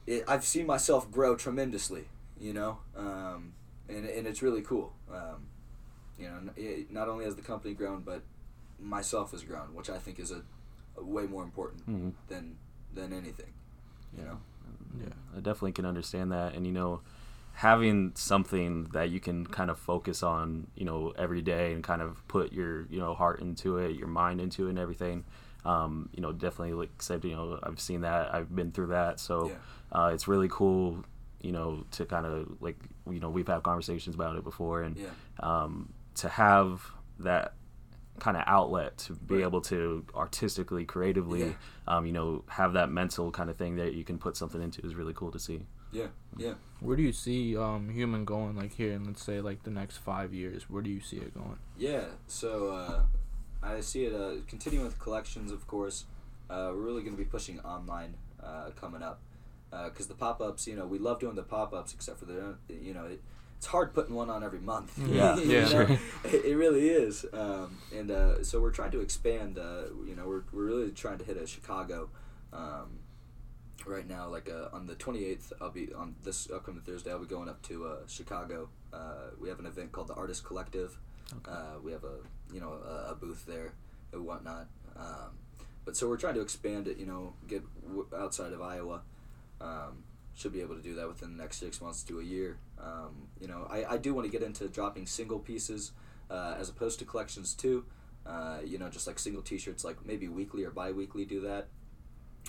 [0.09, 2.05] it, I've seen myself grow tremendously,
[2.41, 3.53] you know, um,
[3.89, 5.47] and and it's really cool, um,
[6.19, 8.23] you know, it, not only has the company grown, but
[8.81, 10.43] myself has grown, which I think is a,
[10.97, 12.13] a way more important Mhm.
[12.29, 12.57] than
[12.95, 13.53] than anything,
[14.17, 14.39] you know.
[14.99, 15.15] Yeah.
[15.37, 17.01] I definitely can understand that, and you know,
[17.53, 22.01] having something that you can kind of focus on, you know, every day and kind
[22.01, 25.25] of put your you know heart into it, your mind into it, and everything.
[25.65, 29.21] Um, you know, definitely like said, you know, I've seen that, I've been through that,
[29.21, 29.57] so Yeah.
[29.93, 31.05] Uh, it's really cool,
[31.41, 32.79] you know, to kind of like
[33.11, 35.11] you know we've had conversations about it before, and Yeah.
[35.41, 36.83] um, to have
[37.21, 37.55] that
[38.19, 39.43] kind of outlet to be Right.
[39.45, 41.53] able to artistically, creatively, Yeah.
[41.87, 44.85] um, you know, have that mental kind of thing that you can put something into
[44.85, 45.67] is really cool to see.
[45.93, 46.55] Yeah, yeah.
[46.81, 49.99] Where do you see um human going like here in let's say like the next
[49.99, 50.69] five years?
[50.69, 51.59] Where do you see it going?
[51.79, 53.03] Yeah, so uh,
[53.63, 56.05] I see it uh, continuing with collections, of course.
[56.51, 59.21] Uh, we're really going to be pushing online uh, coming up
[59.71, 62.57] because the pop ups, you know, we love doing the pop ups, except for the,
[62.69, 63.23] you know, it,
[63.57, 64.97] it's hard putting one on every month.
[65.09, 65.67] Yeah, yeah.
[65.67, 65.89] sure.
[66.25, 67.27] It, it really is.
[67.33, 69.59] Um, and uh, so we're trying to expand.
[69.59, 72.09] Uh, you know, we're, we're really trying to hit a Chicago.
[72.53, 73.01] Um,
[73.85, 77.11] right now, like uh, on the 28th, I'll be on this upcoming Thursday.
[77.11, 78.69] I'll be going up to uh, Chicago.
[78.93, 80.97] Uh, we have an event called the Artist Collective.
[81.39, 81.51] Okay.
[81.51, 82.17] Uh, we have a
[82.55, 83.73] you know a, a booth there
[84.13, 84.69] and whatnot.
[84.97, 85.37] Um,
[85.85, 86.97] but so we're trying to expand it.
[86.99, 89.03] You know, get w- outside of Iowa.
[89.61, 90.05] Um,
[90.39, 92.59] should be able to do that within the next six months to a year.
[92.81, 95.91] Um, you know, I, I do want to get into dropping single pieces
[96.31, 97.85] uh, as opposed to collections too.
[98.25, 101.69] Uh, you know, just like single T-shirts, like maybe weekly or bi-weekly, do that.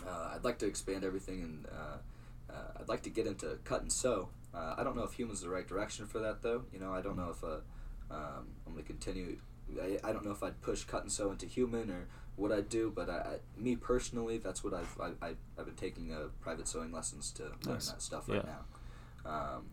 [0.06, 3.82] Uh, I'd like to expand everything, and uh, uh, I'd like to get into cut
[3.82, 4.30] and sew.
[4.54, 6.66] Uh, I don't know if human's the right direction for that, though.
[6.74, 9.38] You know, I don't know if um, I'm going to continue.
[9.82, 12.08] I, I don't know if I'd push cut and sew into human or
[12.40, 15.76] what I'd do, but I, I, me personally, that's what I've I, I, I've been
[15.76, 17.92] taking uh, private sewing lessons to learn Nice.
[17.92, 18.52] that stuff right Yeah.
[19.26, 19.32] now.
[19.32, 19.66] Um,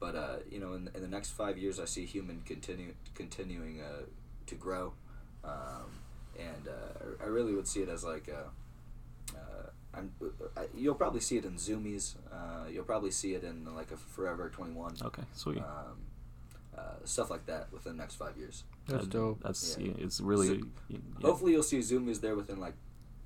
[0.00, 3.80] but uh, you know, in, in the next five years, I see human continue continuing
[3.80, 4.02] uh,
[4.46, 4.92] to grow,
[5.44, 5.90] um,
[6.38, 8.28] and uh, I, I really would see it as like.
[8.28, 8.48] Uh,
[9.36, 10.12] uh, I'm,
[10.56, 12.14] I, you'll probably see it in Zumiez.
[12.32, 14.94] Uh, you'll probably see it in like a Forever Twenty One.
[15.02, 15.58] Okay, sweet.
[15.58, 15.98] Um,
[16.76, 18.64] uh, stuff like that within the next five years.
[18.88, 19.40] That's dope.
[19.42, 19.92] That's Yeah.
[19.98, 20.98] it's really So, yeah.
[21.22, 22.74] Hopefully, you'll see Zumiez there within like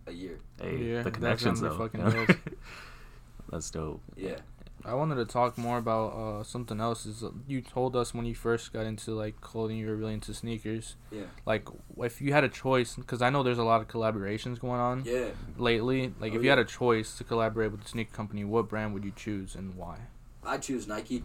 [0.07, 0.39] a year.
[0.61, 1.79] Hey, Yeah, the connections gonna though.
[1.79, 2.27] fucking know?
[2.27, 2.37] dope.
[3.51, 4.01] that's dope.
[4.17, 4.39] Yeah.
[4.87, 7.07] I wanted to talk more about uh, something else.
[7.07, 10.13] Is uh, you told us when you first got into like clothing, you were really
[10.13, 10.97] into sneakers.
[11.11, 11.23] Yeah.
[11.47, 11.67] Like,
[11.99, 15.03] if you had a choice, because I know there's a lot of collaborations going on
[15.07, 15.29] Yeah.
[15.57, 16.13] lately.
[16.21, 16.57] Like, Oh, if you yeah.
[16.57, 19.75] had a choice to collaborate with a sneaker company, what brand would you choose and
[19.75, 19.97] why?
[20.45, 21.25] I choose Nike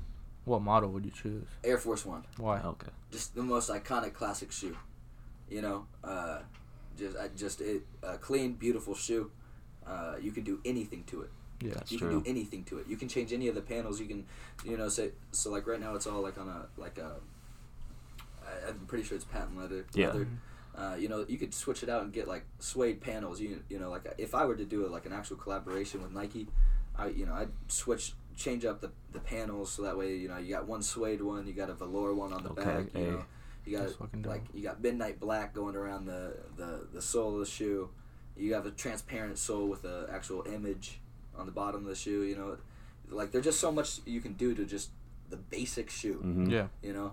[0.49, 1.45] What model would you choose?
[1.63, 2.23] Air Force One.
[2.37, 2.59] Why?
[2.59, 2.87] Okay.
[3.11, 4.75] Just the most iconic classic shoe.
[5.47, 6.39] You know, uh,
[6.97, 9.29] just I just it a clean, beautiful shoe.
[9.85, 11.29] Uh, you can do anything to it.
[11.61, 11.73] Yeah.
[11.75, 12.09] That's you true.
[12.09, 12.87] can do anything to it.
[12.87, 13.99] You can change any of the panels.
[13.99, 14.25] You can,
[14.65, 15.51] you know, say so.
[15.51, 17.17] Like right now, it's all like on a like a.
[18.43, 19.85] I- I'm pretty sure it's patent leather.
[19.93, 20.07] Yeah.
[20.07, 20.27] leather.
[20.75, 23.39] Uh, you know, you could switch it out and get like suede panels.
[23.39, 26.11] You you know, like if I were to do it like an actual collaboration with
[26.11, 26.47] Nike,
[26.97, 30.37] I you know I'd switch change up the, the panels so that way you know
[30.37, 32.85] you got one suede one, you got a velour one on the Okay, back.
[32.95, 33.09] You hey.
[33.11, 33.25] know,
[33.65, 34.31] you got That's fucking dope.
[34.31, 37.89] like you got midnight black going around the, the the sole of the shoe.
[38.37, 40.99] You have a transparent sole with a actual image
[41.37, 42.23] on the bottom of the shoe.
[42.23, 42.57] You know,
[43.09, 44.89] like there's just so much you can do to just
[45.29, 46.21] the basic shoe.
[46.25, 46.49] Mhm.
[46.49, 46.67] Yeah.
[46.81, 47.11] You know,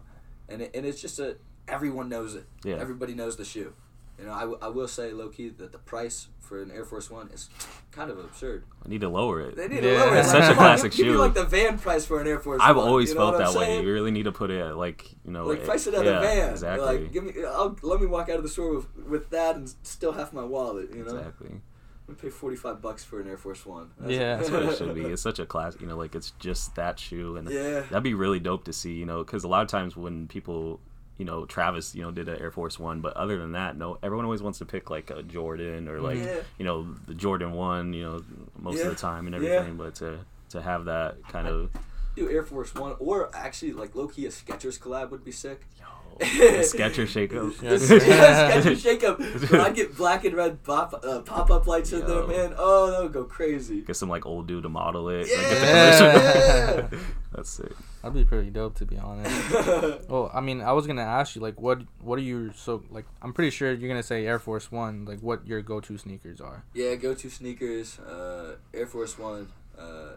[0.49, 1.37] and it, and it's just a
[1.69, 2.47] everyone knows it.
[2.65, 2.77] Yeah.
[2.77, 3.73] Everybody knows the shoe.
[4.19, 6.85] You know, I, w- I will say low key that the price for an Air
[6.85, 7.51] Force One is
[7.91, 8.65] kind of absurd.
[8.85, 9.57] I need to lower it.
[9.57, 9.91] They need Yeah.
[9.91, 10.21] to lower it.
[10.21, 11.19] It's Like, such a come on, classic give, Give me shoe.
[11.19, 12.69] like the van price for an Air Force One.
[12.71, 12.89] I've One.
[12.89, 13.83] always you know felt what I'm that way.
[13.83, 16.05] You really need to put it at like you know like it- price it at
[16.05, 16.51] yeah, a van.
[16.53, 16.87] Exactly.
[16.87, 19.75] Like give me, I'll let me walk out of the store with, with that and
[19.83, 20.95] still have my wallet.
[20.95, 21.61] You know, exactly.
[22.07, 23.91] we pay forty five bucks for an Air Force One.
[23.99, 24.37] That's- Yeah.
[24.37, 25.05] That's what it should be.
[25.13, 25.77] It's such a class.
[25.81, 27.81] You know, like it's just that shoe, and yeah.
[27.81, 28.95] that'd be really dope to see.
[28.95, 30.81] You know, because a lot of times when people,
[31.19, 33.99] you know, Travis, you know, did an Air Force One, but other than that, no,
[34.03, 36.41] everyone always wants to pick like a Jordan or like Yeah.
[36.59, 37.93] you know the Jordan One.
[37.93, 38.25] You know,
[38.59, 38.85] most Yeah.
[38.85, 39.51] of the time and Yeah.
[39.51, 40.19] everything, but to
[40.51, 41.71] to have that kind of
[42.15, 45.67] Do Air Force One or actually like low key a Skechers collab would be sick.
[45.79, 45.85] yo,
[46.21, 46.25] a
[46.63, 47.53] Skechers shake up.
[47.63, 47.91] Yes.
[47.91, 47.99] yeah,
[48.61, 49.19] Skechers shake up.
[49.21, 52.55] When I get black and red pop uh, pop up lights in there, man.
[52.57, 53.83] Oh, that would go crazy.
[53.83, 55.21] Get some like old dude to model it.
[55.21, 55.41] like, Yeah.
[55.51, 56.99] get the yeah.
[57.35, 57.73] That's sick.
[58.03, 60.09] That'd be pretty dope, to be honest.
[60.09, 63.05] Well, I mean, I was gonna ask you, like, what, what are you so like?
[63.21, 65.05] I'm pretty sure you're gonna say Air Force One.
[65.05, 66.65] Like, what your go-to sneakers are?
[66.73, 69.49] yeah, go to sneakers, uh, Air Force One,
[69.79, 70.17] uh,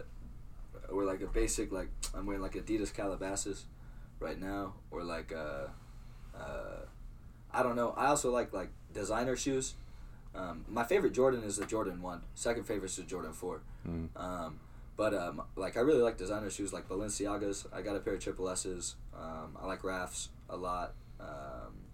[0.89, 3.65] or like a basic like I'm wearing like Adidas Calabasas
[4.19, 5.67] right now, or like uh,
[6.39, 6.86] uh,
[7.52, 7.93] I don't know.
[7.97, 9.75] I also like like designer shoes.
[10.36, 12.21] Um, my favorite Jordan is the Jordan One.
[12.36, 13.62] Second favorite is the Jordan Four.
[13.88, 14.10] Mm.
[14.15, 14.60] Um,
[14.95, 17.65] but um, like I really like designer shoes like Balenciagas.
[17.73, 18.95] I got a pair of Triple S's.
[19.17, 20.93] Um, I like Rafs a lot.
[21.19, 21.86] Um,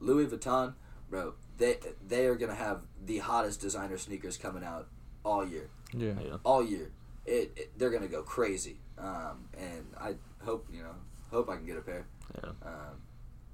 [0.00, 0.74] Louis Vuitton,
[1.08, 1.34] bro.
[1.56, 4.88] They they are gonna have the hottest designer sneakers coming out
[5.24, 5.68] all year.
[5.92, 6.14] Yeah.
[6.20, 6.36] Yeah.
[6.42, 6.90] All year,
[7.26, 8.78] it, it they're gonna go crazy.
[8.98, 10.94] Um, and I hope you know
[11.30, 12.06] hope I can get a pair.
[12.42, 12.50] Yeah.
[12.62, 13.00] Um,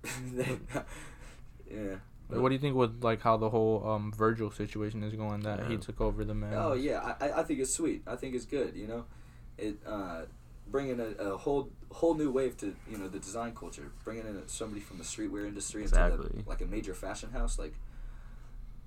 [1.71, 1.97] yeah.
[2.29, 5.41] What do you think with like how the whole um Virgil situation is going?
[5.41, 6.55] That he took over the man.
[6.55, 8.03] Oh yeah, I, I- I think it's sweet.
[8.07, 8.77] I think it's good.
[8.77, 9.05] You know,
[9.59, 10.23] it uh,
[10.69, 13.91] bringing a, a whole whole new wave to you know the design culture.
[14.05, 17.59] Bringing in somebody from the streetwear industry into the, like a major fashion house.
[17.59, 17.75] Like,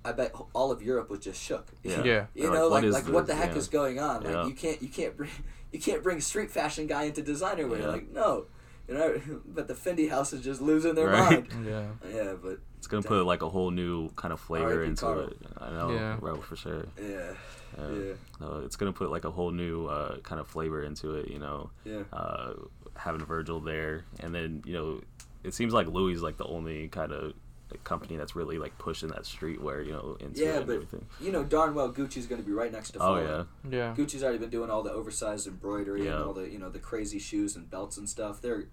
[0.06, 1.67] I bet all of Europe was just shook.
[1.84, 2.02] Yeah.
[2.04, 2.26] Yeah.
[2.36, 3.58] You Or, know, what like is like the- what the heck yeah.
[3.58, 4.23] is going on?
[4.23, 4.47] Like Yeah.
[4.47, 5.32] you can't you can't bring
[5.73, 7.82] you can't bring street fashion guy into designer wear.
[7.82, 7.88] Yeah.
[7.88, 8.45] Like no,
[8.88, 9.22] you know.
[9.46, 11.50] But the Fendi house is just losing their Right.
[11.54, 11.65] mind.
[11.67, 11.88] Yeah.
[12.13, 14.89] Yeah, but It's gonna put like a whole new kind of flavor R.I.P.
[14.89, 15.19] into Karl.
[15.28, 15.38] it.
[15.58, 16.17] I know, Yeah.
[16.19, 16.86] bro, for sure.
[17.02, 17.34] yeah,
[17.78, 21.15] Uh, yeah, no, it's gonna put like a whole new uh, kind of flavor into
[21.15, 21.30] it.
[21.30, 22.04] You know, yeah.
[22.12, 22.54] uh,
[22.96, 25.02] having Virgil there, and then you know,
[25.43, 27.34] it seems like Louis is like the only kind of
[27.80, 31.06] company that's really like pushing that streetwear, you know, into Yeah, it and but- everything.
[31.22, 33.00] You know darn well Gucci's going to be right next to.
[33.00, 33.48] Oh Polo.
[33.70, 33.94] yeah, Yeah.
[33.96, 36.16] Gucci's already been doing all the oversized embroidery Yeah.
[36.16, 38.42] and all the you know the crazy shoes and belts and stuff.
[38.42, 38.66] They're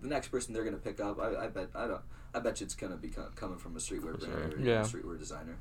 [0.00, 1.18] the next person they're gonna pick up.
[1.20, 2.00] I, I bet I don't.
[2.34, 4.60] I bet you it's gonna be co- coming from a streetwear For brand sure.
[4.60, 4.82] or Yeah.
[4.82, 5.56] a streetwear designer.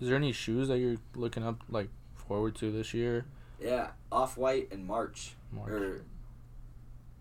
[0.00, 3.24] Is there any shoes that you're looking up like forward to this year?
[3.60, 6.02] Yeah, off white in March, March, or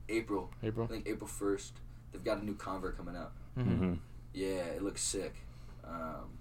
[0.07, 0.49] April.
[0.63, 0.85] April.
[0.85, 1.73] I think April first.
[2.11, 3.31] They've got a new Converse coming out.
[3.57, 3.93] Mm-hmm.
[4.33, 5.33] Yeah, it looks sick.
[5.85, 6.37] Um,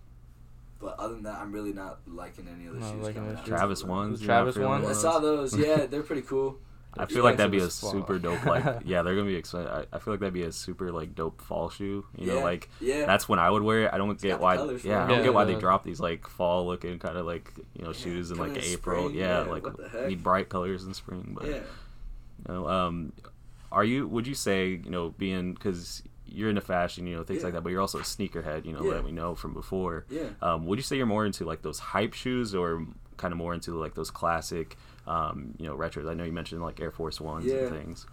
[0.80, 3.30] but other than that, I'm really not liking any of the Not shoes liking coming
[3.32, 3.44] the out.
[3.44, 3.48] shoes.
[3.48, 4.84] Travis ones, The you're not Travis feeling ones?
[4.84, 5.00] I those?
[5.02, 5.56] saw those.
[5.56, 6.58] Yeah, they're pretty cool.
[6.96, 7.92] I feel like that'd be a as fuck.
[7.92, 8.44] super dope.
[8.44, 9.68] Like, yeah, they're gonna be excited.
[9.68, 12.04] I, I feel like that'd be a super like dope fall shoe.
[12.16, 13.06] You know, Yeah, like yeah.
[13.06, 13.90] that's when I would wear it.
[13.92, 14.56] I don't got get the why.
[14.56, 15.08] colors for Yeah, I it.
[15.08, 15.58] don't Yeah, get why they yeah.
[15.60, 18.64] drop these like fall looking kind of like you know Yeah, shoes in coming like
[18.64, 19.04] in April.
[19.08, 20.08] spring, yeah, yeah, like what the heck?
[20.08, 21.36] need bright colors in spring.
[21.38, 21.54] But yeah.
[22.48, 23.12] you know, um,
[23.70, 24.08] are you?
[24.08, 27.46] Would you say you know being because you're into fashion, you know things Yeah.
[27.46, 28.64] like that, but you're also a sneakerhead.
[28.64, 28.94] You know Yeah.
[28.94, 30.04] that we know from before.
[30.10, 30.28] Yeah.
[30.42, 32.86] Um, would you say you're more into like those hype shoes or
[33.16, 36.08] kind of more into like those classic, um, you know, retros?
[36.08, 37.54] I know you mentioned like Air Force Ones Yeah.
[37.66, 38.06] and things.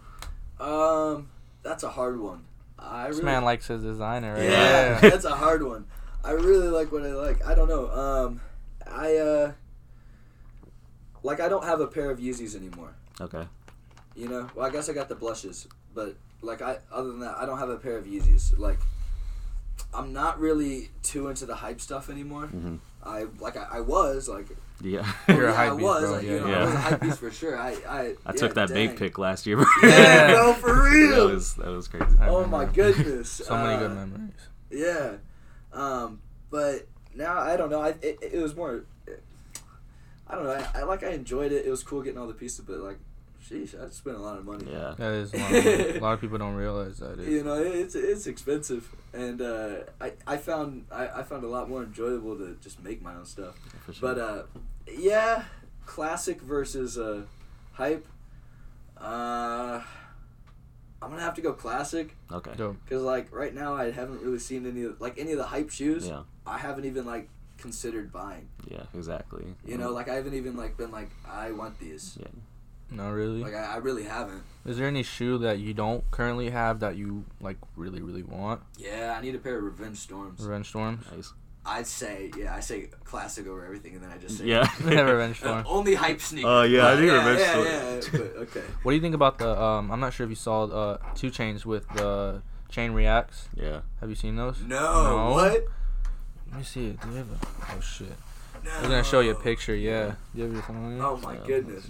[0.58, 1.28] Um,
[1.62, 2.44] that's a hard one.
[2.78, 4.34] I This really, man likes his designer.
[4.34, 4.44] Right?
[4.44, 5.86] yeah, that's a hard one.
[6.24, 7.46] I really like what I like.
[7.46, 7.88] I don't know.
[7.90, 8.40] Um,
[8.86, 9.52] I uh,
[11.22, 12.94] like I don't have a pair of Yeezys anymore.
[13.20, 13.46] Okay.
[14.14, 17.36] You know, well, I guess I got the blushes, but like I, other than that,
[17.38, 18.58] I don't have a pair of Yeezys.
[18.58, 18.78] Like,
[19.94, 22.46] I'm not really too into the hype stuff anymore.
[22.46, 24.48] hmm I like I, I was like
[24.80, 25.06] Yeah.
[25.28, 26.12] You're a yeah, hype I beast, was bro.
[26.12, 26.56] like, Yeah, you know, yeah.
[26.58, 27.56] I was a hype beast for sure.
[27.58, 28.88] I I, I took that dang.
[28.88, 29.64] big pic last year.
[29.82, 31.28] Yeah, bro, for real.
[31.28, 32.16] that was that was crazy.
[32.22, 33.30] Oh my goodness.
[33.46, 34.32] So many good Uh, memories.
[34.70, 35.12] Yeah,
[35.72, 36.20] um,
[36.50, 37.80] but now I don't know.
[37.80, 38.84] I it, it was more.
[40.28, 40.50] I don't know.
[40.74, 41.64] I, I like I enjoyed it.
[41.64, 42.98] It was cool getting all the pieces, but like,
[43.48, 44.66] sheesh, I spent a lot of money.
[44.70, 44.94] Yeah.
[44.96, 45.98] That is a lot, of, money.
[45.98, 47.18] a lot of people don't realize that.
[47.18, 51.68] You know, it's it's expensive, and uh, I I found I, I found a lot
[51.68, 53.56] more enjoyable to just make my own stuff.
[53.84, 54.14] For sure.
[54.14, 54.42] But uh,
[54.98, 55.44] yeah,
[55.84, 57.22] classic versus uh,
[57.72, 58.06] hype.
[58.98, 59.82] Uh,
[61.02, 62.52] I'm gonna have to go classic okay.
[62.56, 62.76] Dope.
[62.84, 65.70] because like right now I haven't really seen any of, like any of the hype
[65.70, 66.08] shoes.
[66.08, 66.22] Yeah.
[66.46, 67.28] I haven't even like
[67.58, 68.48] considered buying.
[68.68, 68.84] Yeah.
[68.94, 69.54] Exactly.
[69.66, 72.16] You know, like I haven't even like been like I want these.
[72.18, 72.28] Yeah.
[72.96, 73.42] No, really.
[73.42, 74.42] Like I, I really haven't.
[74.64, 78.62] is there any shoe that you don't currently have that you like really, really want?
[78.78, 80.40] Yeah, I need a pair of Revenge Storms.
[80.42, 81.04] Revenge Storms.
[81.14, 81.32] Nice.
[81.68, 84.68] I'd say yeah, I say classic over everything, and then I just say Yeah.
[84.84, 85.64] Revenge Uh, Storm.
[85.68, 86.46] only hype sneaker.
[86.48, 87.66] Oh, yeah, I But think yeah, Revenge yeah, Storm.
[87.66, 88.00] yeah,
[88.34, 88.62] but, okay.
[88.82, 89.60] What do you think about the?
[89.60, 93.48] Um, I'm not sure if you saw uh, 2 Chainz with the chain reacts.
[93.56, 93.80] Yeah.
[94.00, 94.60] Have you seen those?
[94.60, 94.76] No,
[95.26, 95.30] No.
[95.32, 95.64] what?
[96.50, 97.00] Let me see it.
[97.00, 97.38] Do you have a?
[97.76, 98.12] Oh shit!
[98.64, 98.70] No.
[98.70, 99.74] I'm gonna show you a picture.
[99.74, 100.14] Yeah.
[100.34, 101.00] Do you have your phone?
[101.00, 101.40] Oh my Yeah.
[101.46, 101.86] goodness.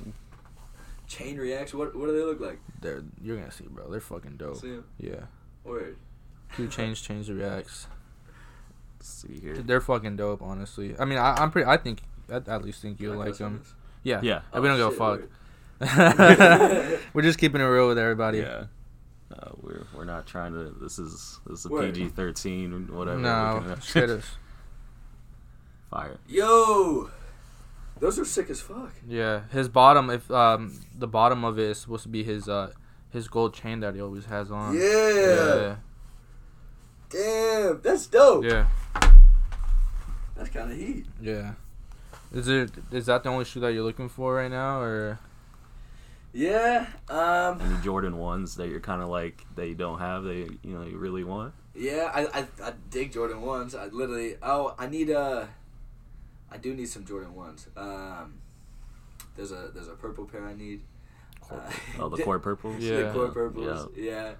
[1.06, 1.72] Chain reacts.
[1.74, 2.58] What what do they look like?
[2.80, 3.88] They're you're gonna see, bro.
[3.90, 4.56] They're fucking dope.
[4.56, 4.84] See 'em?
[4.98, 5.26] Yeah.
[5.64, 5.96] Word.
[6.56, 7.86] Two chains, chains reacts.
[8.98, 9.56] Let's see here.
[9.56, 10.94] They're fucking dope, honestly.
[10.98, 11.68] I mean, I, I'm pretty.
[11.68, 13.58] I think I at least think you'll like them.
[13.58, 13.74] this?
[14.02, 14.20] Yeah.
[14.22, 14.40] Yeah.
[14.54, 17.00] we don't Oh, give a fuck.
[17.14, 18.38] We're just keeping it real with everybody.
[18.38, 18.64] Yeah.
[19.32, 20.74] Uh, we're we're not trying to.
[20.80, 23.18] This is this is a PG thirteen whatever.
[23.18, 24.24] No, we can- shit is.
[25.90, 26.16] Fire.
[26.28, 27.10] Yo,
[28.00, 28.92] those are sick as fuck.
[29.06, 30.10] Yeah, his bottom.
[30.10, 32.72] If um the bottom of it is supposed to be his uh
[33.10, 34.74] his gold chain that he always has on.
[34.74, 34.82] Yeah.
[34.82, 35.76] yeah.
[37.08, 38.44] Damn, that's dope.
[38.44, 38.66] Yeah.
[40.36, 41.06] That's kind of heat.
[41.20, 41.52] Yeah.
[42.32, 45.18] Is it is that the only shoe that you're looking for right now, or
[46.32, 46.86] Yeah.
[47.08, 47.60] Um.
[47.62, 50.74] Any Jordan ones that you're kind of like that you don't have that you, you
[50.74, 51.54] know you really want?
[51.74, 52.10] Yeah.
[52.12, 53.74] I, I I dig Jordan ones.
[53.74, 54.36] I literally.
[54.42, 55.46] Oh, I need uh
[56.56, 57.68] I do need some Jordan ones.
[57.76, 58.38] Um.
[59.36, 60.80] There's a there's a purple pair I need.
[61.50, 61.60] Uh,
[62.00, 62.82] Oh, the Court Purples.
[62.82, 63.02] Yeah.
[63.02, 63.88] the Court Purples.
[63.94, 64.32] Yeah.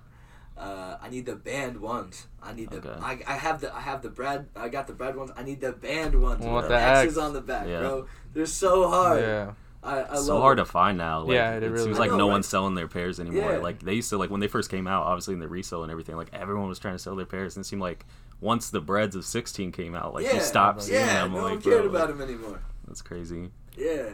[0.57, 2.27] Uh, I need the banned ones.
[2.43, 2.79] I need the.
[2.79, 2.99] Okay.
[3.03, 3.75] I, I have the.
[3.77, 4.49] I have the Bred.
[4.57, 5.31] I got the Bred ones.
[5.37, 6.43] I need the banned ones.
[6.43, 7.25] Well, with the the X's X.
[7.27, 7.81] on the back, Yeah.
[7.81, 8.07] bro.
[8.33, 9.21] They're so hard.
[9.21, 9.53] yeah,
[9.83, 10.65] I, I so love hard them.
[10.65, 11.21] to find now.
[11.21, 11.99] Like, Yeah, it it, really seems is.
[11.99, 12.33] like know, no right?
[12.33, 13.53] one's selling their pairs anymore.
[13.53, 13.59] Yeah.
[13.59, 15.91] Like they used to, like when they first came out, obviously in the resale and
[15.93, 16.17] everything.
[16.17, 18.07] Like everyone was trying to sell their pairs, and it seemed like
[18.41, 21.33] once the Breds of sixteen came out, like yeah, you stopped seeing yeah, them.
[21.33, 22.63] no like, one cared bro, about them anymore.
[22.87, 23.51] That's crazy.
[23.77, 24.11] Yeah.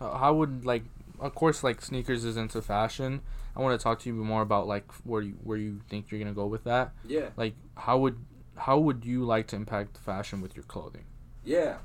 [0.00, 0.84] Uh, how would like
[1.20, 3.20] of course like sneakers is into fashion.
[3.54, 6.20] I want to talk to you more about like where you where you think you're
[6.20, 6.92] gonna go with that.
[7.06, 7.28] Yeah.
[7.36, 8.18] Like how would
[8.56, 11.04] how would you like to impact fashion with your clothing?
[11.44, 11.78] Yeah.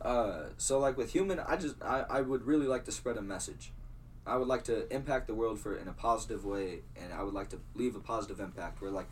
[0.00, 3.22] Uh, so like with human, I just I, I would really like to spread a
[3.22, 3.72] message.
[4.26, 7.34] I would like to impact the world for in a positive way, and I would
[7.34, 9.08] like to leave a positive impact where like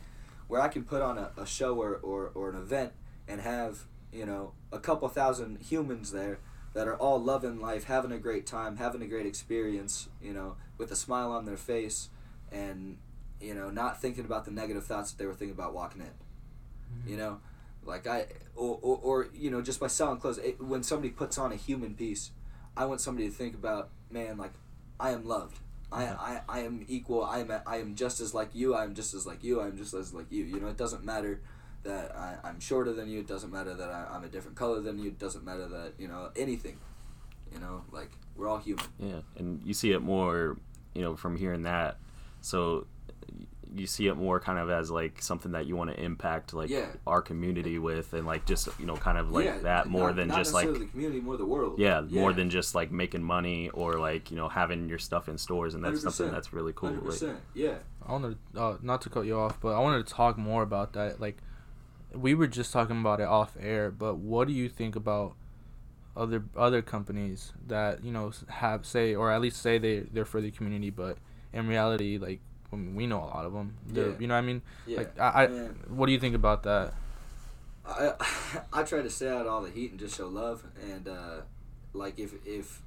[0.49, 2.93] where I can put on a, a show or, or, or an event
[3.27, 6.41] and have you know a couple thousand humans there
[6.75, 10.57] that are all loving life, having a great time, having a great experience, you know,
[10.77, 12.09] with a smile on their face,
[12.51, 12.99] and
[13.41, 16.09] you know not thinking about the negative thoughts that they were thinking about walking in.
[16.09, 17.11] Mm-hmm.
[17.11, 17.41] You know,
[17.85, 21.39] like I or, or, or you know just by selling clothes it, when somebody puts
[21.39, 22.31] on a human piece
[22.77, 24.53] i want somebody to think about man like
[25.01, 25.59] i am loved
[25.91, 28.95] I, I, I am equal I am I am just as like you I am
[28.95, 30.45] just as like you I am just as like you.
[30.45, 31.41] You know it doesn't matter
[31.85, 34.81] that I, I'm shorter than you it doesn't matter that I, I'm a different color
[34.81, 36.79] than you it doesn't matter that you know anything.
[37.53, 38.85] You know like we're all human.
[38.99, 40.57] Yeah, and you see it more,
[40.95, 41.97] you know, from hearing that.
[42.41, 42.87] So
[43.77, 46.71] you see it more kind of as like something that you want to impact like
[46.71, 46.87] Yeah.
[47.07, 50.17] our community with, and like just you know kind of like Yeah, that more not-
[50.17, 53.23] than not just like the community more the world yeah, more than just like making
[53.23, 56.31] money or like you know having your stuff in stores, and that's something 100%.
[56.33, 56.91] that's really cool.
[56.91, 57.37] Hundred Like.
[57.55, 57.75] Yeah.
[58.07, 60.95] I wanted uh, not to cut you off, but I wanted to talk more about
[60.95, 61.21] that.
[61.21, 61.37] Like,
[62.15, 65.35] we were just talking about it off air, but what do you think about
[66.17, 70.41] other other companies that you know have say or at least say they they're for
[70.41, 71.19] the community, but
[71.53, 72.41] in reality, like
[72.73, 73.77] I mean, we know a lot of them.
[73.87, 74.15] They're Yeah.
[74.19, 74.63] You know what I mean?
[74.87, 74.99] Yeah.
[74.99, 75.79] Like, I, I Man.
[75.89, 76.95] what do you think about that?
[77.89, 78.13] I
[78.73, 81.41] I try to stay out of all the heat and just show love and uh,
[81.93, 82.83] like if if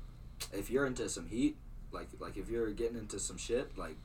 [0.53, 1.57] if you're into some heat
[1.91, 3.95] like like if you're getting into some shit like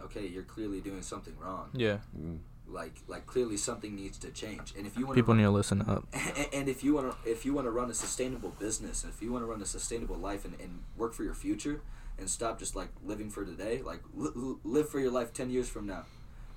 [0.00, 4.74] okay you're clearly doing something wrong Yeah, mm, like like clearly something needs to change
[4.76, 6.06] and if you want people need to listen up.
[6.12, 9.20] and, and if you want to if you want to run a sustainable business if
[9.20, 11.82] you want to run a sustainable life and, and work for your future
[12.18, 13.82] and stop just like living for today.
[13.84, 16.04] Like li- live for your life ten years from now.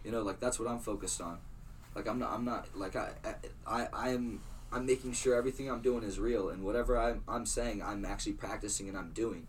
[0.03, 1.39] You know, like that's what I'm focused on.
[1.95, 2.31] Like I'm not.
[2.31, 3.09] I'm not like I.
[3.65, 3.87] I.
[3.91, 4.41] I am.
[4.71, 7.23] I'm making sure everything I'm doing is real, and whatever I'm.
[7.27, 9.47] I'm saying, I'm actually practicing and I'm doing.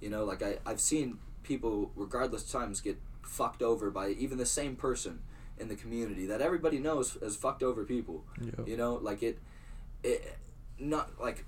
[0.00, 0.58] You know, like I.
[0.64, 5.20] I've seen people, regardless times, get fucked over by even the same person
[5.58, 8.24] in the community that everybody knows as fucked over people.
[8.40, 8.66] Yep.
[8.66, 9.38] You know, like it.
[10.02, 10.38] It.
[10.78, 11.44] Not like.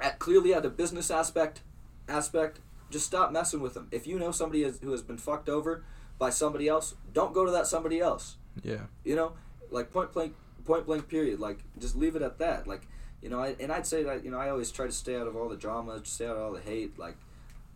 [0.00, 1.62] At clearly at a business aspect,
[2.08, 2.58] aspect,
[2.92, 3.88] just stop messing with them.
[3.90, 5.84] If you know somebody has, who has been fucked over
[6.18, 8.36] by somebody else, don't go to that somebody else.
[8.62, 8.82] Yeah.
[9.04, 9.32] You know,
[9.70, 11.08] like point blank, point blank.
[11.08, 11.40] Period.
[11.40, 12.66] Like just leave it at that.
[12.66, 12.82] Like
[13.22, 15.26] you know, I, and I'd say that you know I always try to stay out
[15.26, 16.98] of all the drama, stay out of all the hate.
[16.98, 17.16] Like,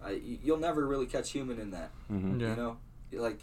[0.04, 1.90] I you'll never really catch human in that.
[2.08, 2.50] hmm Yeah.
[2.50, 2.76] You know,
[3.12, 3.40] like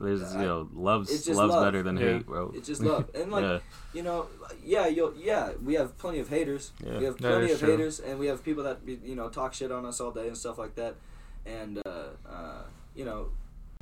[0.00, 1.64] There's I- you know love's it's just love's love.
[1.64, 2.04] better than Yeah.
[2.14, 2.52] hate, bro.
[2.54, 3.08] it's just love.
[3.14, 3.58] And like yeah,
[3.92, 4.26] you know,
[4.64, 6.72] yeah, you'll yeah, we have plenty of haters.
[6.84, 6.98] Yeah.
[6.98, 7.70] We have plenty of true.
[7.70, 10.36] haters, and we have people that you know talk shit on us all day and
[10.36, 10.96] stuff like that.
[11.46, 11.90] And uh,
[12.28, 12.62] uh,
[12.96, 13.28] you know,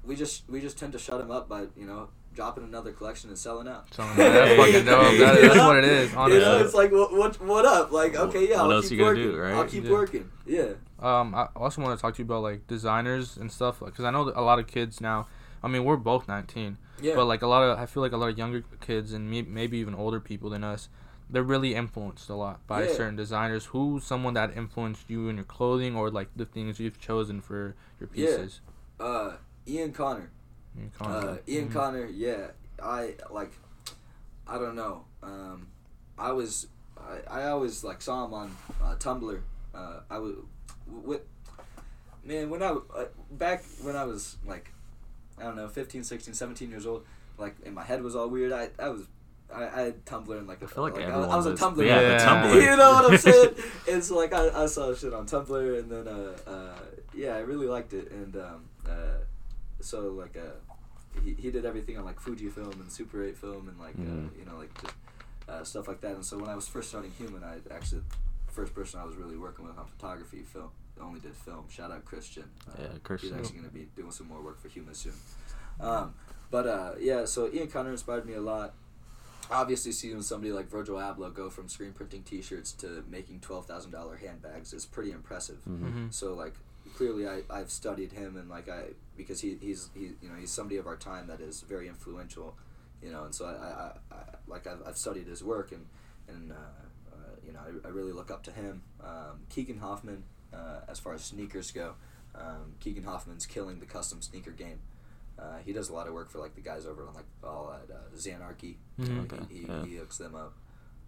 [0.04, 3.28] we just we just tend to shut them up by you know dropping another collection
[3.28, 3.92] and selling out.
[3.94, 5.18] So, that's fucking dope.
[5.18, 6.12] That is, that's what it is.
[6.12, 6.40] You Honestly.
[6.40, 7.90] know, it's like what what, what up?
[7.92, 9.30] Like okay, yeah, What I'll else keep you gonna working.
[9.32, 9.54] do, right?
[9.54, 9.90] I'll keep Yeah.
[9.90, 10.30] working.
[10.46, 10.68] Yeah.
[10.98, 14.10] Um, I also want to talk to you about like designers and stuff, because I
[14.10, 15.26] know that a lot of kids now.
[15.62, 17.14] I mean, we're both 19, Yeah.
[17.14, 19.42] but like a lot of, I feel like a lot of younger kids and me,
[19.42, 20.88] maybe even older people than us,
[21.30, 22.92] they're really influenced a lot by Yeah.
[22.94, 23.66] certain designers.
[23.66, 27.74] Who's someone that influenced you in your clothing or like the things you've chosen for
[28.00, 28.26] your Yeah.
[28.26, 28.60] pieces?
[29.00, 30.30] uh, Ian Connor.
[30.76, 31.42] Your Uh, content?
[31.48, 31.72] Ian Mhm.
[31.72, 32.50] Connor, yeah,
[32.82, 33.52] I like,
[34.46, 35.04] I don't know.
[35.22, 35.68] Um,
[36.18, 36.66] I was,
[36.98, 39.40] I, I always like saw him on uh, Tumblr.
[39.74, 40.34] Uh, I was,
[40.86, 41.22] with,
[42.24, 44.71] man, when I uh, back when I was like,
[45.42, 47.04] I don't know, 15, 16, 17 years old,
[47.36, 48.52] like, and my head was all weird.
[48.52, 49.02] I, I was,
[49.52, 51.60] I, I had Tumblr and like, I feel like, I, everyone I was a was-
[51.60, 51.84] Tumblr.
[51.84, 52.18] Yeah, Yeah.
[52.24, 52.54] Tumblr.
[52.70, 53.54] You know what I'm saying?
[53.90, 56.78] and so like I, I saw shit on Tumblr and then uh, uh,
[57.14, 59.18] yeah I really liked it and um, uh,
[59.80, 63.78] so like uh, he, he did everything on like Fujifilm and Super 8 film and
[63.78, 64.94] like uh, you know like just
[65.48, 68.02] uh, stuff like that and so when I was first starting Human I actually
[68.46, 70.70] the first person I was really working with on photography film
[71.02, 73.30] only did film shout out Christian uh, Yeah, Christian.
[73.30, 75.14] he's actually going to be doing some more work for Human soon
[75.80, 76.14] um,
[76.50, 78.74] but uh, yeah so Ian Connor inspired me a lot
[79.50, 83.90] obviously seeing somebody like Virgil Abloh go from screen printing T-shirts to making twelve thousand
[83.90, 85.58] dollar handbags is pretty impressive.
[85.68, 85.80] Mhm.
[85.92, 86.14] Mhm.
[86.14, 86.54] So like
[86.96, 90.50] clearly I I've studied him and like I because he he's he you know he's
[90.50, 92.56] somebody of our time that is very influential,
[93.02, 93.70] you know, and so I I,
[94.10, 95.84] I, I like I've, I've studied his work and
[96.28, 96.54] and uh,
[97.12, 98.82] uh, you know I, I really look up to him.
[99.02, 100.22] Um, Keegan Hoffman,
[100.54, 101.94] uh, as far as sneakers go,
[102.34, 104.78] um, Keegan Hoffman's killing the custom sneaker game.
[105.38, 107.72] Uh, he does a lot of work for like the guys over on like all
[107.74, 108.76] at uh, Xanarchy.
[108.98, 109.50] You know, Mhm.
[109.50, 109.84] he, he, Yeah.
[109.84, 110.54] he hooks them up.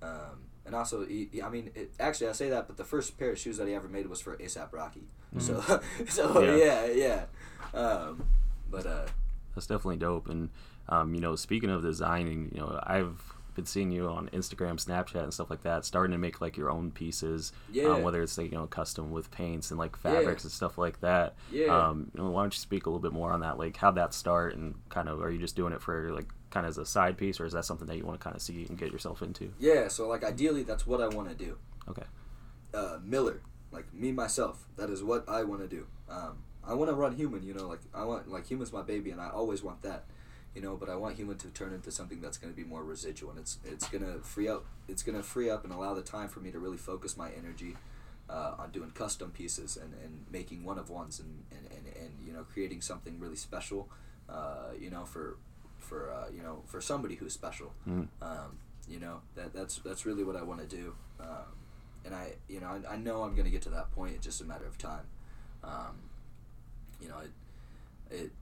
[0.02, 3.18] Um, and also, he, he- I mean, it, actually, I say that, but the first
[3.18, 5.04] pair of shoes that he ever made was for ASAP Rocky.
[5.38, 5.60] So,
[6.08, 7.24] so yeah, Yeah.
[7.74, 7.78] yeah.
[7.78, 8.24] Um,
[8.70, 9.06] but uh,
[9.54, 10.28] That's definitely dope.
[10.28, 10.48] And
[10.88, 15.22] um, you know, speaking of designing, you know, I've been seeing you on Instagram, Snapchat,
[15.22, 17.52] and stuff like that, starting to make like your own pieces.
[17.70, 17.84] Yeah.
[17.84, 21.00] Um, whether it's like you know custom with paints and like fabrics and stuff like
[21.00, 21.34] that.
[21.50, 21.66] Yeah.
[21.88, 23.58] Um, you know, why don't you speak a little bit more on that?
[23.58, 26.66] Like, how'd that start, and kind of, are you just doing it for like kind
[26.66, 28.42] of as a side piece, or is that something that you want to kind of
[28.42, 29.52] see and get yourself into?
[29.58, 31.58] yeah, so like ideally, that's what I want to do.
[31.88, 32.04] Okay.
[32.72, 33.40] uh, Miller,
[33.72, 34.66] like me myself.
[34.76, 35.86] That is what I want to do.
[36.08, 37.42] Um, I want to run human.
[37.42, 40.04] You know, like I want like human's my baby, and I always want that.
[40.54, 42.84] You know, but I want human to turn into something that's going to be more
[42.84, 44.66] residual, and it's it's gonna free up.
[44.88, 47.76] It's gonna free up and allow the time for me to really focus my energy
[48.30, 52.26] uh, on doing custom pieces and, and making one of ones and, and, and, and
[52.26, 53.88] you know creating something really special.
[54.28, 55.36] Uh, you know, for
[55.78, 57.72] for uh, you know for somebody who's special.
[57.88, 58.08] Mhm.
[58.22, 60.94] Um, you know that that's that's really what I want to do.
[61.20, 61.56] Um,
[62.04, 64.14] and I, you know, I, I know I'm gonna get to that point.
[64.14, 65.06] It's just a matter of time.
[65.62, 65.96] Um,
[67.00, 68.32] you know, it, it,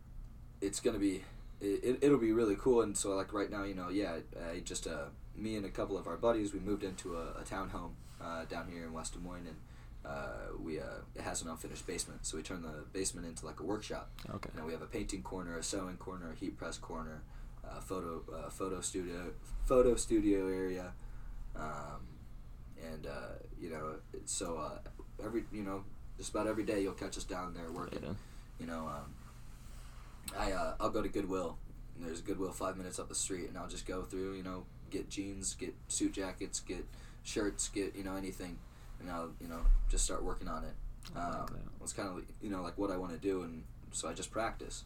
[0.61, 1.23] it's gonna be,
[1.63, 2.83] it, it'll be really cool.
[2.83, 4.19] And so, like right now, you know, yeah,
[4.53, 7.45] I just, uh, me and a couple of our buddies, we moved into a, a
[7.49, 9.57] townhome uh, down here in West Des Moines, and
[10.05, 12.27] uh, we, uh, it has an unfinished basement.
[12.27, 14.11] So we turned the basement into like a workshop.
[14.29, 14.51] Okay.
[14.55, 17.23] You know, we have a painting corner, a sewing corner, a heat press corner,
[17.65, 19.33] uh, photo uh, photo studio
[19.65, 20.93] photo studio area,
[21.55, 22.03] um,
[22.93, 23.95] and uh, you know,
[24.25, 24.79] so uh,
[25.25, 25.85] every you know
[26.19, 28.03] just about every day you'll catch us down there working.
[28.03, 28.13] Yeah.
[28.59, 29.15] You know, um,
[30.39, 31.57] I uh, I'll go to Goodwill.
[31.97, 34.35] And there's a Goodwill five minutes up the street, and I'll just go through.
[34.35, 36.85] You know, get jeans, get suit jackets, get
[37.23, 38.59] shirts, get you know anything,
[39.01, 40.75] and I'll you know just start working on it.
[41.17, 43.65] I like Um, it's kind of you know like what I want to do, and
[43.93, 44.85] so I just practice.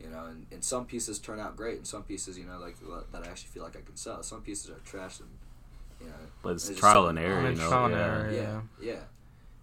[0.00, 2.76] You know, and, and some pieces turn out great, and some pieces you know like
[3.12, 4.22] that I actually feel like I can sell.
[4.22, 5.28] Some pieces are trash, and
[6.00, 6.12] you know.
[6.42, 7.68] But it's I just trial and error, Oh, you know.
[7.68, 8.00] trial and yeah.
[8.06, 8.40] error, Yeah,
[8.80, 8.92] Yeah.
[8.92, 9.00] yeah,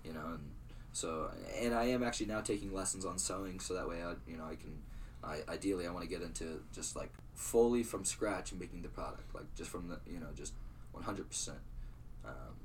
[0.03, 0.51] you know, and
[0.91, 1.29] so
[1.61, 4.45] and I am actually now taking lessons on sewing, so that way I you know
[4.45, 4.77] I can.
[5.25, 8.89] I, ideally, I want to get into just like fully from scratch and making the
[8.89, 10.53] product, like just from the you know just
[10.91, 11.57] one hundred percent.
[12.25, 12.55] Um,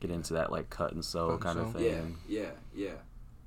[0.00, 1.78] Get into that like cut and sew Cut and kind of sew.
[1.78, 2.16] thing.
[2.28, 2.94] Yeah, yeah, yeah.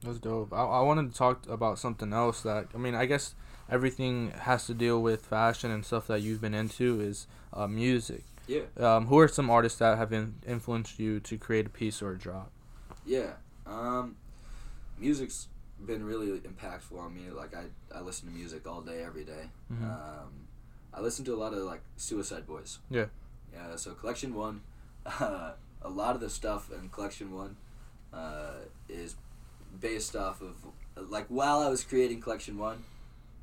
[0.04, 0.54] That's dope.
[0.54, 3.36] I, I wanted to talk about something else that I mean I guess
[3.70, 8.24] everything has to deal with fashion and stuff that you've been into is uh, music.
[8.48, 8.62] Yeah.
[8.78, 12.14] Um, who are some artists that have in, influenced you to create a piece or
[12.14, 12.50] a drop?
[13.06, 13.34] Yeah.
[13.68, 14.16] Um,
[14.98, 15.48] music's
[15.86, 17.30] been really impactful on me.
[17.32, 17.66] Like I,
[17.96, 19.50] I listen to music all day, every day.
[19.72, 19.84] Mhm.
[19.84, 20.30] Um,
[20.94, 22.80] I listen to a lot of like Suicide Boys.
[22.90, 23.06] Yeah.
[23.54, 23.76] Yeah.
[23.76, 24.62] So Collection One,
[25.06, 25.52] uh,
[25.82, 27.56] a lot of the stuff in Collection One,
[28.14, 28.54] uh,
[28.88, 29.16] is
[29.80, 30.56] based off of
[31.10, 32.84] like while I was creating Collection One,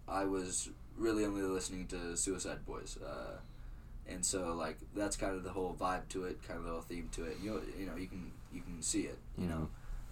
[0.09, 2.99] I was really only listening to Suicide Boys.
[3.05, 3.39] Uh,
[4.09, 6.81] and so like that's kind of the whole vibe to it, kind of the whole
[6.83, 7.39] theme to it.
[7.43, 9.19] You know, you know, you can you can see it.
[9.39, 9.69] You know,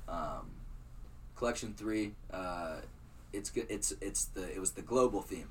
[0.09, 0.51] um,
[1.37, 2.13] collection three.
[2.31, 2.77] Uh,
[3.33, 3.67] it's good.
[3.69, 5.49] It's it's the it was the global theme.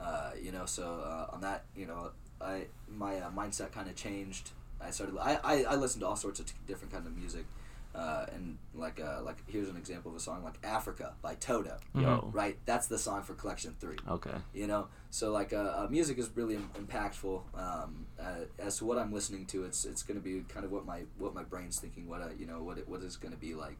[0.00, 2.10] Uh, you know, so uh, on that, you know,
[2.40, 4.50] I my uh, mindset kind of changed.
[4.80, 5.16] I started.
[5.18, 7.46] I, I, I listened to all sorts of t- different kinds of music,
[7.94, 11.78] uh, and like uh, like here's an example of a song like Africa by Toto.
[11.94, 12.28] Yo.
[12.34, 14.34] Right, that's the song for collection three Okay.
[14.52, 18.84] you know so like uh, uh, music is really Im- impactful um, uh, as to
[18.84, 21.44] what i'm listening to it's it's going to be kind of what my what my
[21.44, 23.78] brain's thinking what I, you know what it, what it's going to be like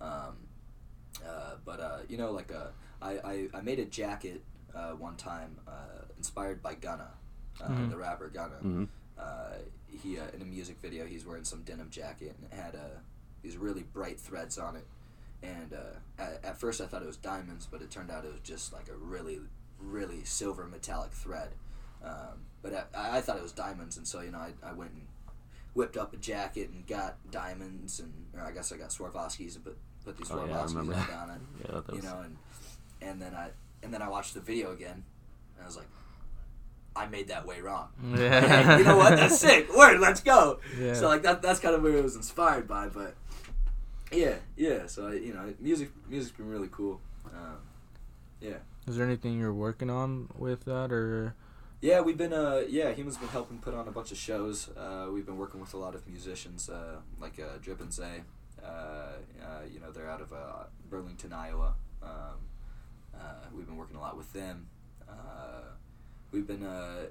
[0.00, 0.34] um,
[1.26, 2.68] uh, but uh, you know like uh,
[3.02, 4.42] I, I, I made a jacket
[4.74, 7.10] uh, one time uh, inspired by Gunna
[7.60, 7.90] uh, Mhm.
[7.90, 8.56] the rapper Gunna.
[8.56, 8.84] Hmm
[9.16, 12.74] uh, he uh, in a music video he's wearing some denim jacket and it had
[12.74, 12.98] uh,
[13.42, 14.86] these really bright threads on it.
[15.42, 18.32] And uh, at, at first I thought it was diamonds but it turned out it
[18.32, 19.38] was just like a really
[19.78, 21.50] really silver metallic thread.
[22.04, 24.90] Um, but I, I thought it was diamonds and so you know I, I went
[24.92, 25.02] and
[25.74, 29.64] whipped up a jacket and got diamonds and or I guess I got Swarovskis and
[30.04, 32.36] put these Oh, yeah, Swarovskis on down it Yeah, you know and
[33.02, 33.50] and then I
[33.82, 35.04] and then I watched the video again
[35.56, 35.86] and I was like
[36.96, 38.78] I made that way wrong Yeah.
[38.78, 39.16] you know what?
[39.16, 39.74] That's sick.
[39.76, 40.60] Word, let's go.
[40.78, 40.94] Yeah.
[40.94, 43.14] So like that that's kind of where it was inspired by, but
[44.12, 44.86] yeah, yeah.
[44.86, 47.00] So I, you know, music music's been really cool.
[47.26, 47.56] Um,
[48.40, 48.58] yeah.
[48.86, 51.34] Is there anything you're working on with that or?
[51.80, 54.68] Yeah, we've been uh yeah, Human's been helping put on a bunch of shows.
[54.76, 58.22] Uh, we've been working with a lot of musicians uh, like uh, Drip and Zay.
[58.64, 58.68] Uh,
[59.42, 61.74] uh, you know, they're out of uh, Burlington, Iowa.
[62.02, 62.10] Um,
[63.14, 63.18] uh,
[63.54, 64.66] we've been working a lot with them.
[65.08, 65.62] Uh,
[66.32, 67.06] we've been uh,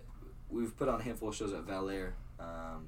[0.50, 2.16] we've put on a handful of shows at Val Air.
[2.40, 2.88] Um,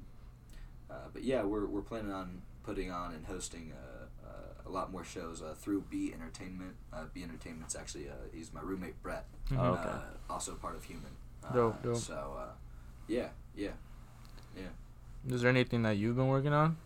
[0.90, 4.90] uh, but yeah, we're, we're planning on putting on and hosting uh, uh, a lot
[4.92, 6.74] more shows uh, through B Entertainment.
[6.92, 9.58] Uh, B Entertainment's actually uh, he's my roommate Brett, Mhm.
[9.60, 9.88] Oh, okay.
[9.88, 10.00] uh,
[10.32, 11.10] also part of Human.
[11.44, 11.96] Uh, Dope, dope.
[11.96, 12.52] So uh,
[13.08, 13.70] yeah, yeah,
[15.28, 16.76] Is there anything that you've been working on?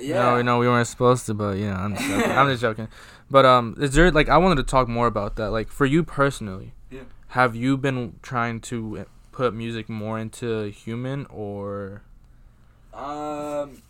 [0.00, 0.14] Yeah.
[0.14, 2.30] No, no, we weren't supposed to, but yeah, I'm just joking.
[2.30, 2.88] I'm just joking.
[3.30, 5.50] But um, is there like I wanted to talk more about that.
[5.50, 7.00] Like for you personally, Yeah.
[7.28, 12.02] have you been trying to put music more into human or?
[12.92, 13.82] Um,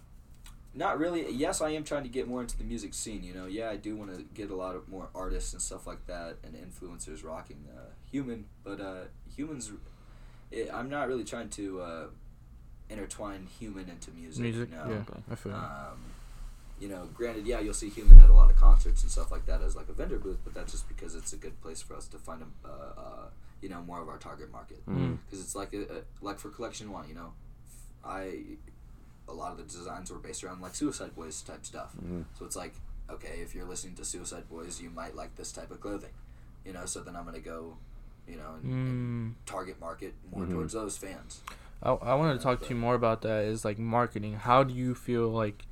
[0.74, 1.30] not really.
[1.32, 3.22] Yes, I am trying to get more into the music scene.
[3.24, 5.86] You know, yeah, I do want to get a lot of more artists and stuff
[5.86, 9.72] like that and influencers rocking uh, human, but uh, humans.
[10.50, 12.04] It, I'm not really trying to uh,
[12.90, 14.42] intertwine human into music.
[14.42, 14.84] Music, no.
[14.88, 15.20] yeah, Okay.
[15.30, 15.52] I feel.
[15.52, 15.58] you.
[15.58, 15.98] Um,
[16.80, 19.44] you know, granted, yeah, you'll see Human at a lot of concerts and stuff like
[19.46, 21.94] that as like a vendor booth, but that's just because it's a good place for
[21.94, 23.28] us to find a, uh, uh,
[23.60, 24.78] you know, more of our target market.
[24.88, 25.18] Mhm.
[25.26, 27.32] Because it's like a, a, like for Collection One, you know,
[28.02, 28.56] I
[29.28, 31.92] a lot of the designs were based around like Suicide Boys type stuff.
[32.02, 32.24] Mhm.
[32.38, 32.74] So it's like,
[33.10, 36.14] okay, if you're listening to Suicide Boys, you might like this type of clothing,
[36.64, 36.86] you know.
[36.86, 37.76] So then I'm gonna go,
[38.26, 40.52] you know, and, and Mm, target market more Mhm.
[40.52, 41.42] towards those fans.
[41.82, 43.44] I I wanted to talk to you more about that.
[43.44, 44.34] Is like marketing.
[44.34, 45.64] How do you feel like?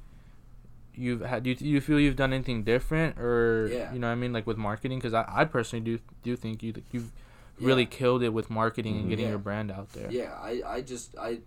[0.95, 3.93] You've had do you, do you feel you've done anything different or Yeah.
[3.93, 6.61] you know what I mean like with marketing because I, I personally do do think
[6.61, 7.13] you you've
[7.61, 7.89] really Yeah.
[7.89, 9.11] killed it with marketing and Mhm.
[9.11, 9.31] getting Yeah.
[9.31, 10.11] your brand out there.
[10.11, 11.39] Yeah, I, I just I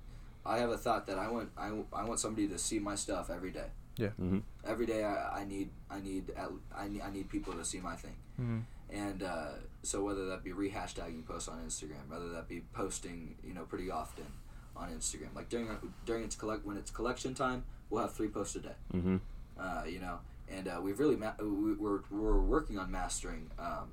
[0.46, 3.30] I have a thought that I want I, I want somebody to see my stuff
[3.30, 3.68] every day.
[3.98, 4.12] Yeah.
[4.22, 4.44] Mhm.
[4.64, 6.32] Every day I, I need I need
[6.74, 8.16] I need I need people to see my thing.
[8.38, 8.60] hmm
[8.90, 9.52] And uh,
[9.84, 13.92] so whether that be rehashtagging posts on Instagram, whether that be posting, you know, pretty
[13.92, 14.26] often
[14.82, 15.34] on Instagram.
[15.36, 15.68] Like during
[16.06, 18.76] during its collect when it's collection time, we'll have three posts a day.
[18.94, 19.20] Mhm.
[19.60, 20.20] Uh, you know,
[20.50, 23.90] and uh, we've really ma- we, we're we're working on mastering um,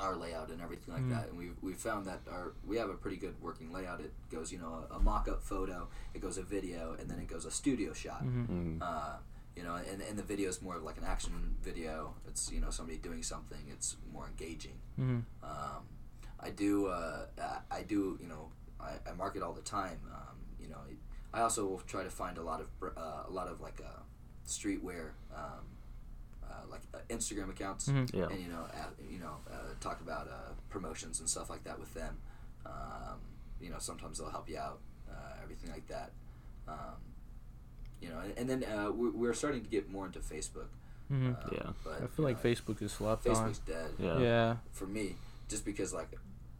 [0.00, 1.10] our layout and everything like Mm.
[1.10, 1.28] that.
[1.28, 4.00] And we've we found that our we have a pretty good working layout.
[4.00, 7.18] It goes you know a, a mock up photo, it goes a video, and then
[7.20, 8.22] it goes a studio shot.
[8.22, 8.78] hmm Mhm.
[8.82, 9.16] Uh,
[9.56, 12.14] you know, and, and the video is more of like an action video.
[12.26, 13.60] It's you know somebody doing something.
[13.70, 14.78] It's more engaging.
[14.96, 15.82] hmm Um,
[16.40, 18.50] I do uh, I- I do you know
[18.84, 19.98] I, I market all the time.
[20.12, 20.76] Um, you know,
[21.32, 24.00] I also will try to find a lot of uh, a lot of like uh,
[24.46, 25.64] streetwear um,
[26.48, 28.12] uh, like uh, Instagram accounts, Mhm.
[28.14, 28.26] Yeah.
[28.30, 31.78] and you know, uh, you know, uh, talk about uh, promotions and stuff like that
[31.78, 32.18] with them.
[32.66, 33.18] Um,
[33.60, 34.78] you know, sometimes they'll help you out,
[35.10, 36.12] uh, everything like that.
[36.68, 36.96] Um,
[38.00, 40.68] you know, and, and then uh, we, we're starting to get more into Facebook.
[41.08, 41.70] hmm Um, Yeah.
[41.84, 43.34] but I feel you like know, Facebook is slept on.
[43.34, 44.18] Facebook's dead Yeah.
[44.18, 44.56] Yeah.
[44.72, 45.16] for me,
[45.48, 46.10] just because like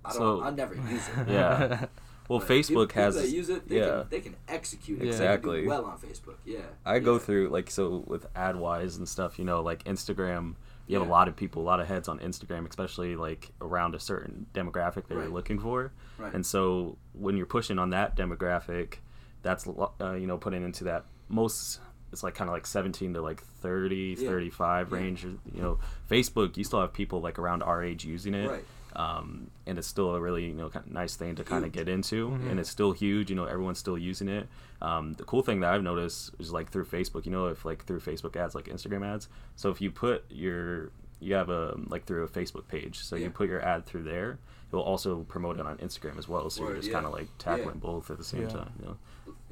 [0.05, 1.29] I don't, So- I never use it.
[1.29, 1.87] Yeah.
[2.29, 3.69] Well, But Facebook people has that use it.
[3.69, 3.87] They yeah.
[4.01, 5.07] can, they can execute Yeah.
[5.09, 5.61] Exactly.
[5.61, 6.37] exactly well on Facebook.
[6.45, 9.39] Yeah, I go through like so with AdWise and stuff.
[9.39, 10.55] You know, like Instagram.
[10.87, 13.95] You have a lot of people, a lot of heads on Instagram, especially like around
[13.95, 15.23] a certain demographic that Right.
[15.25, 15.93] you're looking for.
[16.19, 16.35] Right.
[16.35, 18.97] And so when you're pushing on that demographic,
[19.43, 21.81] that's uh, you know putting into that most
[22.13, 24.29] it's like kind of like 17 to like 30 Yeah.
[24.29, 24.97] 35 Yeah.
[24.99, 28.65] range you know facebook you still have people like around our age using it Right.
[28.97, 31.73] Um, and it's still a really you know kind of nice thing to kind of
[31.73, 32.51] get into Mhm.
[32.51, 34.47] and it's still huge you know everyone's still using it
[34.83, 37.85] um, the cool thing that i've noticed is like through facebook you know if like
[37.85, 40.91] through facebook ads like instagram ads so if you put your
[41.21, 44.33] you have a like through a facebook page so you put your ad through there
[44.73, 46.95] it will also promote it on instagram as well so you're just yeah.
[46.95, 47.91] kind of like tackling Yeah.
[47.91, 48.49] both at the same Yeah.
[48.49, 48.97] time you know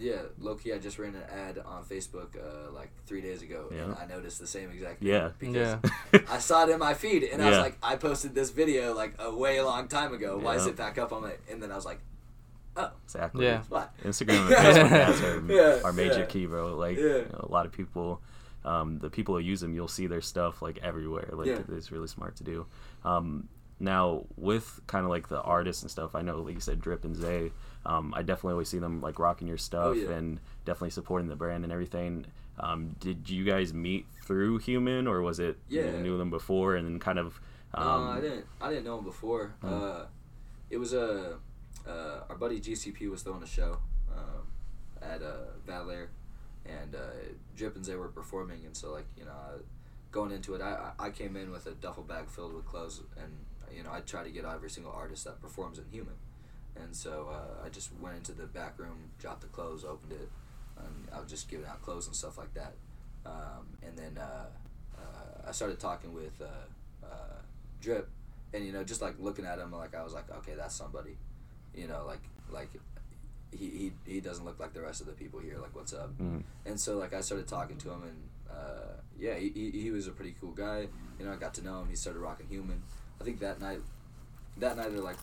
[0.02, 3.68] Yeah, low key, I just ran an ad on Facebook uh, like three days ago,
[3.70, 5.08] and I noticed the same exact thing.
[5.08, 5.30] Yeah.
[5.38, 5.78] because
[6.12, 6.20] Yeah.
[6.28, 9.14] I saw it in my feed, and I was like, I posted this video like
[9.20, 10.38] a way long time ago.
[10.38, 11.40] Why is it back up on it?
[11.50, 12.00] And then I was like,
[12.76, 13.62] oh, exactly Yeah.
[13.68, 13.92] what?
[14.02, 16.26] Instagram and Facebook ads are, Yeah, are major yeah.
[16.26, 16.74] key, bro.
[16.74, 17.02] Like Yeah.
[17.04, 18.20] you know, a lot of people,
[18.64, 21.28] um, the people who use them, you'll see their stuff like everywhere.
[21.32, 21.60] Like Yeah.
[21.68, 22.66] it's really smart to do.
[23.04, 23.48] Um,
[23.78, 27.04] now with kind of like the artists and stuff, I know like you said, Drip
[27.04, 27.52] and Zay.
[27.84, 30.10] Um, I definitely always see them like rocking your stuff Oh, yeah.
[30.10, 32.26] and definitely supporting the brand and everything.
[32.58, 36.86] Um, did you guys meet through Human or was it you knew them before and
[36.86, 37.40] then kind of?
[37.74, 38.46] Um, no, I didn't.
[38.60, 39.54] I didn't know them before.
[39.62, 39.72] Hmm.
[39.72, 40.00] Uh,
[40.70, 41.38] it was a
[41.88, 43.78] uh, our buddy GCP was throwing a show
[44.16, 44.46] um,
[45.00, 45.32] at uh,
[45.66, 46.10] Val Air,
[46.66, 46.98] and uh,
[47.56, 49.58] Drip and Zay were performing, and so like you know, uh,
[50.12, 53.00] going into it, I I I came in with a duffel bag filled with clothes,
[53.20, 53.32] and
[53.74, 56.14] you know I try to get every single artist that performs in Human,
[56.76, 60.28] and so uh, I just went into the back room, dropped the clothes, opened it,
[60.78, 62.74] and I was just giving out clothes and stuff like that,
[63.26, 64.46] um, and then uh,
[64.98, 66.40] uh, I started talking with.
[66.40, 66.66] Uh,
[67.04, 67.42] uh,
[67.80, 68.08] drip.
[68.54, 71.16] And you know just like looking at him like i was like okay that's somebody.
[71.74, 72.70] You know like like
[73.50, 76.16] he, he he doesn't look like the rest of the people here like what's up?
[76.18, 79.90] Mm, and so like i started talking to him and uh, yeah he, he, he
[79.90, 80.86] was a pretty cool guy.
[81.18, 81.88] You know i got to know him.
[81.88, 82.82] He started rocking human.
[83.20, 83.80] I think that night
[84.58, 85.16] that night or like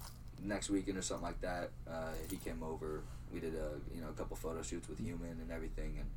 [0.43, 4.09] next weekend or something like that uh, he came over we did a you know
[4.09, 6.09] a couple photo shoots with human and everything and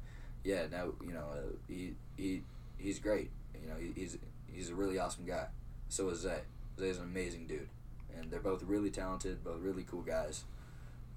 [0.44, 2.42] yeah now you know uh, he he
[2.78, 4.18] he's great you know he, he's
[4.52, 5.46] he's a really awesome guy
[5.92, 6.40] so is Zay.
[6.80, 7.68] Zay's an amazing dude,
[8.16, 10.44] and they're both really talented, both really cool guys.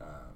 [0.02, 0.36] Um,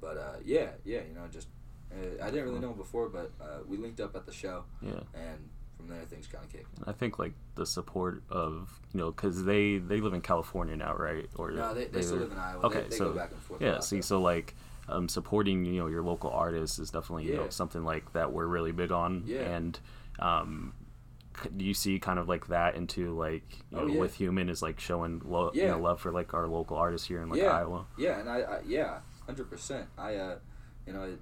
[0.00, 1.48] but uh, yeah, yeah, you know, just
[1.92, 4.64] uh, I didn't really know him before, but uh, we linked up at the show,
[4.80, 5.00] yeah.
[5.14, 6.68] and from there things kind of kicked.
[6.86, 10.94] I think like the support of you know because they they live in California now,
[10.94, 11.28] right?
[11.36, 12.64] Or No, they, they still live in Iowa.
[12.66, 13.60] Okay, they, they so go back and forth.
[13.60, 13.80] yeah.
[13.80, 14.54] See, so like
[14.88, 18.46] um, supporting you know your local artists is definitely you know something like that we're
[18.46, 19.24] really big on.
[19.26, 19.40] Yeah.
[19.42, 19.78] And
[20.18, 20.74] um,
[21.56, 24.00] do you see kind of like that into like you Oh, know yeah.
[24.00, 25.72] with human is like showing lo- you Yeah.
[25.72, 27.50] know love for like our local artists here in like Yeah.
[27.50, 27.86] Iowa.
[27.98, 29.88] Yeah, and I, I yeah, hundred percent.
[29.98, 30.36] I uh,
[30.86, 31.18] you know,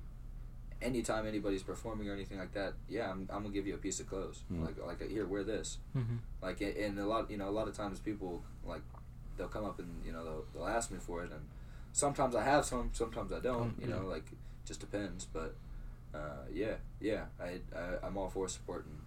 [0.85, 3.99] anytime anybody's performing or anything like that, yeah, I'm, I'm gonna give you a piece
[4.01, 4.43] of clothes.
[4.53, 4.65] Mm.
[4.65, 5.79] Like like here, wear this.
[5.97, 6.19] Mhm.
[6.43, 8.83] Like and a lot you know a lot of times people like
[9.37, 11.43] they'll come up and you know they'll, they'll ask me for it and
[11.93, 14.27] sometimes I have some sometimes I don't Um, you know like
[14.65, 15.57] just depends but
[16.15, 19.01] uh, yeah yeah I, I I'm all for supporting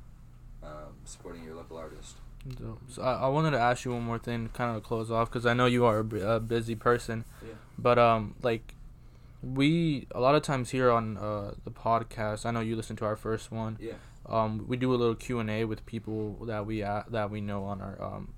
[0.63, 2.17] um, supporting your local artist.
[2.57, 5.11] So, so I, I wanted to ask you one more thing, kind of to close
[5.11, 7.25] off, because I know you are a, a busy person.
[7.45, 7.53] Yeah.
[7.77, 8.73] But um, like,
[9.41, 12.45] we a lot of times here on uh the podcast.
[12.45, 13.77] I know you listened to our first one.
[13.79, 13.93] Yeah.
[14.25, 17.41] Um, we do a little Q and A with people that we uh, that we
[17.41, 18.33] know on our um,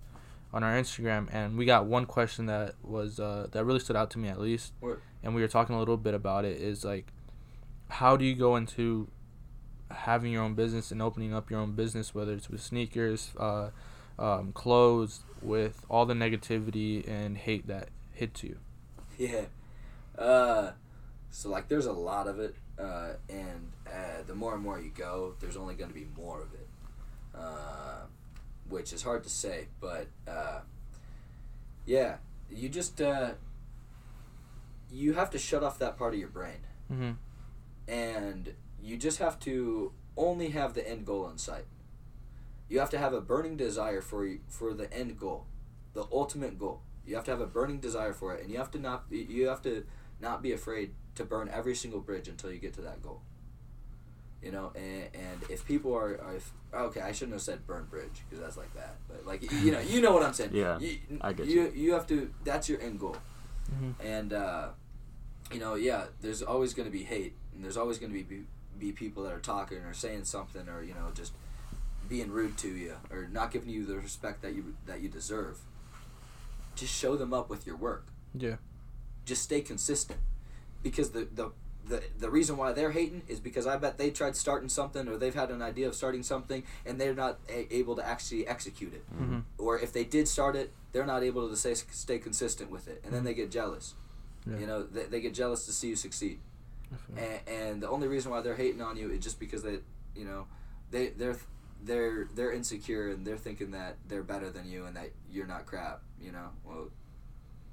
[0.53, 4.11] on our Instagram, and we got one question that was uh that really stood out
[4.11, 4.73] to me at least.
[4.81, 5.01] Word.
[5.23, 6.61] And we were talking a little bit about it.
[6.61, 7.07] Is like,
[7.89, 9.09] how do you go into
[9.91, 13.69] having your own business and opening up your own business, whether it's with sneakers, uh,
[14.17, 18.57] um, clothes, with all the negativity and hate that hits you.
[19.17, 19.45] Yeah.
[20.17, 20.71] Uh,
[21.31, 24.91] so like, there's a lot of it, uh, and uh, the more and more you
[24.95, 26.67] go, there's only going to be more of it,
[27.35, 28.05] uh,
[28.69, 30.59] which is hard to say, but uh,
[31.85, 32.17] yeah,
[32.49, 33.31] you just uh,
[34.91, 36.59] you have to shut off that part of your brain,
[36.91, 37.11] Mm-hmm.
[37.87, 41.65] and you just have to only have the end goal in sight.
[42.67, 45.45] You have to have a burning desire for for the end goal,
[45.93, 46.81] the ultimate goal.
[47.05, 49.47] You have to have a burning desire for it, and you have to not you
[49.47, 49.85] have to
[50.19, 53.21] not be afraid to burn every single bridge until you get to that goal.
[54.41, 57.85] You know, and, and if people are, are if, okay, I shouldn't have said burn
[57.89, 60.51] bridge because that's like that, but like you know, you know what I'm saying.
[60.53, 61.71] Yeah, you, I get you.
[61.75, 62.33] You have to.
[62.45, 63.17] That's your end goal,
[63.69, 63.93] Mhm.
[64.01, 64.69] and uh,
[65.51, 66.05] you know, yeah.
[66.21, 68.43] There's always going to be hate, and there's always going to be, be
[68.79, 71.33] be people that are talking or saying something or you know just
[72.07, 75.59] being rude to you or not giving you the respect that you that you deserve.
[76.75, 78.55] Just show them up with your work Yeah.
[79.25, 80.19] just stay consistent
[80.83, 81.51] because the, the
[81.87, 85.17] the the reason why they're hating is because I bet they tried starting something or
[85.17, 88.93] they've had an idea of starting something and they're not a- able to actually execute
[88.93, 89.43] it Mhm.
[89.57, 93.01] or if they did start it they're not able to stay stay consistent with it
[93.03, 93.95] and then they get jealous
[94.45, 94.57] Yeah.
[94.59, 96.39] you know they, they get jealous to see you succeed
[96.91, 97.23] Definitely.
[97.47, 99.79] and, and the only reason why they're hating on you is just because they
[100.15, 100.45] you know
[100.91, 101.37] they they're
[101.83, 105.65] they're they're insecure and they're thinking that they're better than you and that you're not
[105.65, 106.89] crap you know well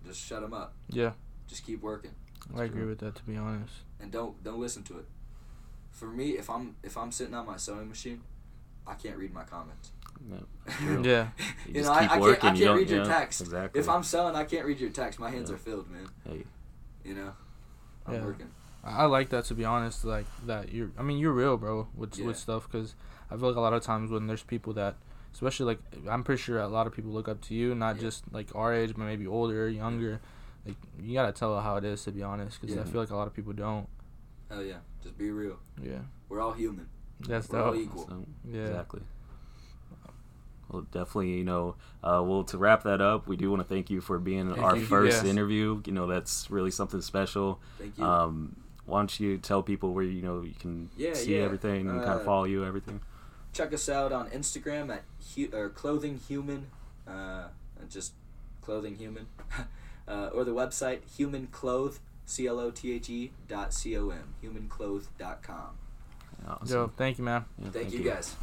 [0.07, 1.13] just shut them up Yeah.
[1.49, 2.13] just keep working
[2.55, 2.89] I agree true.
[2.89, 3.15] with that.
[3.17, 3.73] To be honest.
[4.01, 5.07] and don't don't listen to it.
[5.93, 8.21] For me, if I'm if I'm sitting on my sewing machine,
[8.87, 9.91] I can't read my comments.
[10.31, 10.37] Yeah.
[11.03, 11.29] Yeah.
[11.67, 13.09] You You, just know, I, keep I can't working, I can't don't- read your yeah,
[13.19, 13.41] text.
[13.43, 13.81] exactly.
[13.81, 15.19] If I'm sewing, I can't read your text.
[15.19, 15.57] My hands Yeah.
[15.57, 16.07] are filled, man.
[16.27, 16.45] Hey,
[17.05, 17.33] You know,
[18.07, 18.25] I'm Yeah.
[18.25, 18.51] working.
[18.85, 20.05] I I like that to be honest.
[20.05, 20.91] Like that you're.
[20.99, 21.89] I mean, you're real, bro.
[21.95, 22.27] With Yeah.
[22.27, 22.95] with stuff because
[23.31, 24.95] I feel like a lot of times when there's people that,
[25.35, 28.03] especially like I'm pretty sure a lot of people look up to you, not Yeah.
[28.03, 30.21] just like our age, but maybe older, younger.
[30.67, 33.17] Like you gotta tell how it is to be honest, because I feel like a
[33.17, 33.87] lot of people don't.
[34.51, 35.59] Hell yeah, just be real.
[35.83, 35.99] Yeah.
[36.29, 36.89] We're all human.
[37.21, 38.07] That's We're all equal.
[38.09, 38.63] so- Yeah.
[38.67, 39.03] Exactly.
[40.69, 43.89] Well, definitely, you know, uh, well, to wrap that up, we do want to thank
[43.89, 44.85] you for being Thank our you.
[44.85, 45.25] first Yes.
[45.25, 45.81] interview.
[45.87, 47.61] You know, that's really something special.
[47.79, 48.05] Thank you.
[48.05, 51.43] Um, why don't you tell people where, you know, you can Yeah, see yeah.
[51.45, 53.01] everything and kind Uh, of follow you, everything?
[53.53, 55.05] Check us out on Instagram at
[55.37, 56.67] hu- or clothing human,
[57.07, 57.49] uh,
[57.89, 58.15] just
[58.61, 59.29] clothing human,
[60.09, 64.11] uh, or the website human clothe c l o t h e dot c o
[64.11, 65.79] m humanclothe dot com.
[66.47, 66.69] Awesome.
[66.69, 67.45] Yo, thank you, man.
[67.59, 68.37] Yeah, Thank, you guys.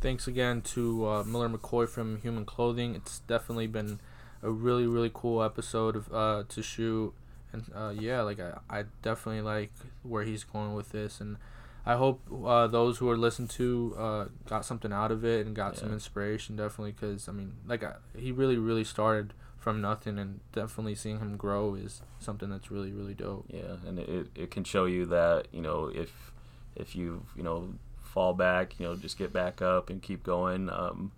[0.00, 2.94] Thanks again to uh, Miller McCoy from Human Clothing.
[2.94, 4.00] It's definitely been
[4.42, 7.12] a really really cool episode of uh, to shoot,
[7.52, 11.36] and uh, yeah, like I, I definitely like where he's going with this, and
[11.84, 15.54] I hope uh, those who are listened to uh, got something out of it and
[15.56, 16.56] got some inspiration.
[16.56, 19.34] Definitely, because I mean, like I, he really really started
[19.66, 23.46] from nothing, and definitely seeing him grow is something that's really really dope.
[23.48, 26.30] Yeah, and it, it can show you that you know if
[26.76, 30.70] if you you know fall back, you know just get back up and keep going,
[30.70, 31.10] um,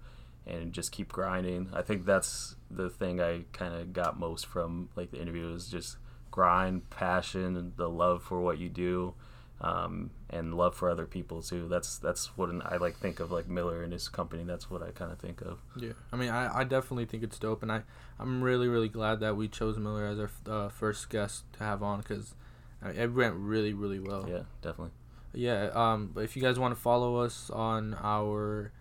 [0.46, 1.68] and just keep grinding.
[1.74, 5.68] I think that's the thing I kind of got most from like the interview is
[5.68, 5.98] just
[6.30, 9.12] grind, passion, the love for what you do,
[9.60, 11.68] um, and love for other people too.
[11.68, 14.44] That's that's what an, I like think of like Miller and his company.
[14.44, 15.60] That's what I kind of think of.
[15.76, 17.82] Yeah, I mean, I, I definitely think it's dope, and I
[18.18, 21.82] I'm really really glad that we chose Miller as our uh, first guest to have
[21.82, 22.34] on because
[22.82, 24.26] it went really really well.
[24.28, 24.92] Yeah, definitely.
[25.32, 25.70] Yeah.
[25.74, 26.10] Um.
[26.14, 28.72] But if you guys want to follow us on our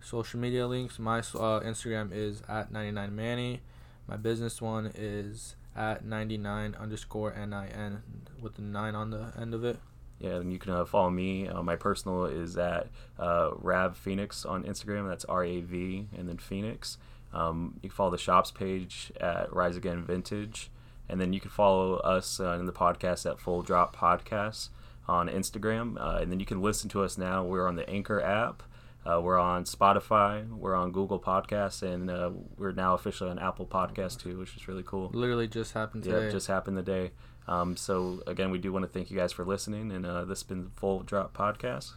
[0.00, 3.60] social media links, my uh, Instagram is at 99manny.
[4.06, 8.02] My business one is at 99 underscore nin
[8.40, 9.78] with the nine on the end of it.
[10.18, 11.46] Yeah, and you can uh, follow me.
[11.48, 12.88] Uh, my personal is at
[13.18, 15.08] uh, Rav Phoenix on Instagram.
[15.08, 16.98] That's R A V and then Phoenix.
[17.32, 20.70] Um, you can follow the shops page at Rise Again Vintage,
[21.08, 24.70] and then you can follow us uh, in the podcast at Full Drop Podcast
[25.06, 25.96] on Instagram.
[26.00, 27.44] Uh, and then you can listen to us now.
[27.44, 28.62] We're on the Anchor app.
[29.06, 30.46] Uh, we're on Spotify.
[30.50, 34.68] We're on Google Podcasts, and uh, we're now officially on Apple Podcasts too, which is
[34.68, 35.10] really cool.
[35.14, 36.26] Literally just happened today.
[36.26, 37.12] it just happened today.
[37.48, 40.40] Um, so again, we do want to thank you guys for listening, and uh, this
[40.40, 41.94] has been Full Drop Podcast.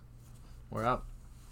[0.69, 1.03] We're out.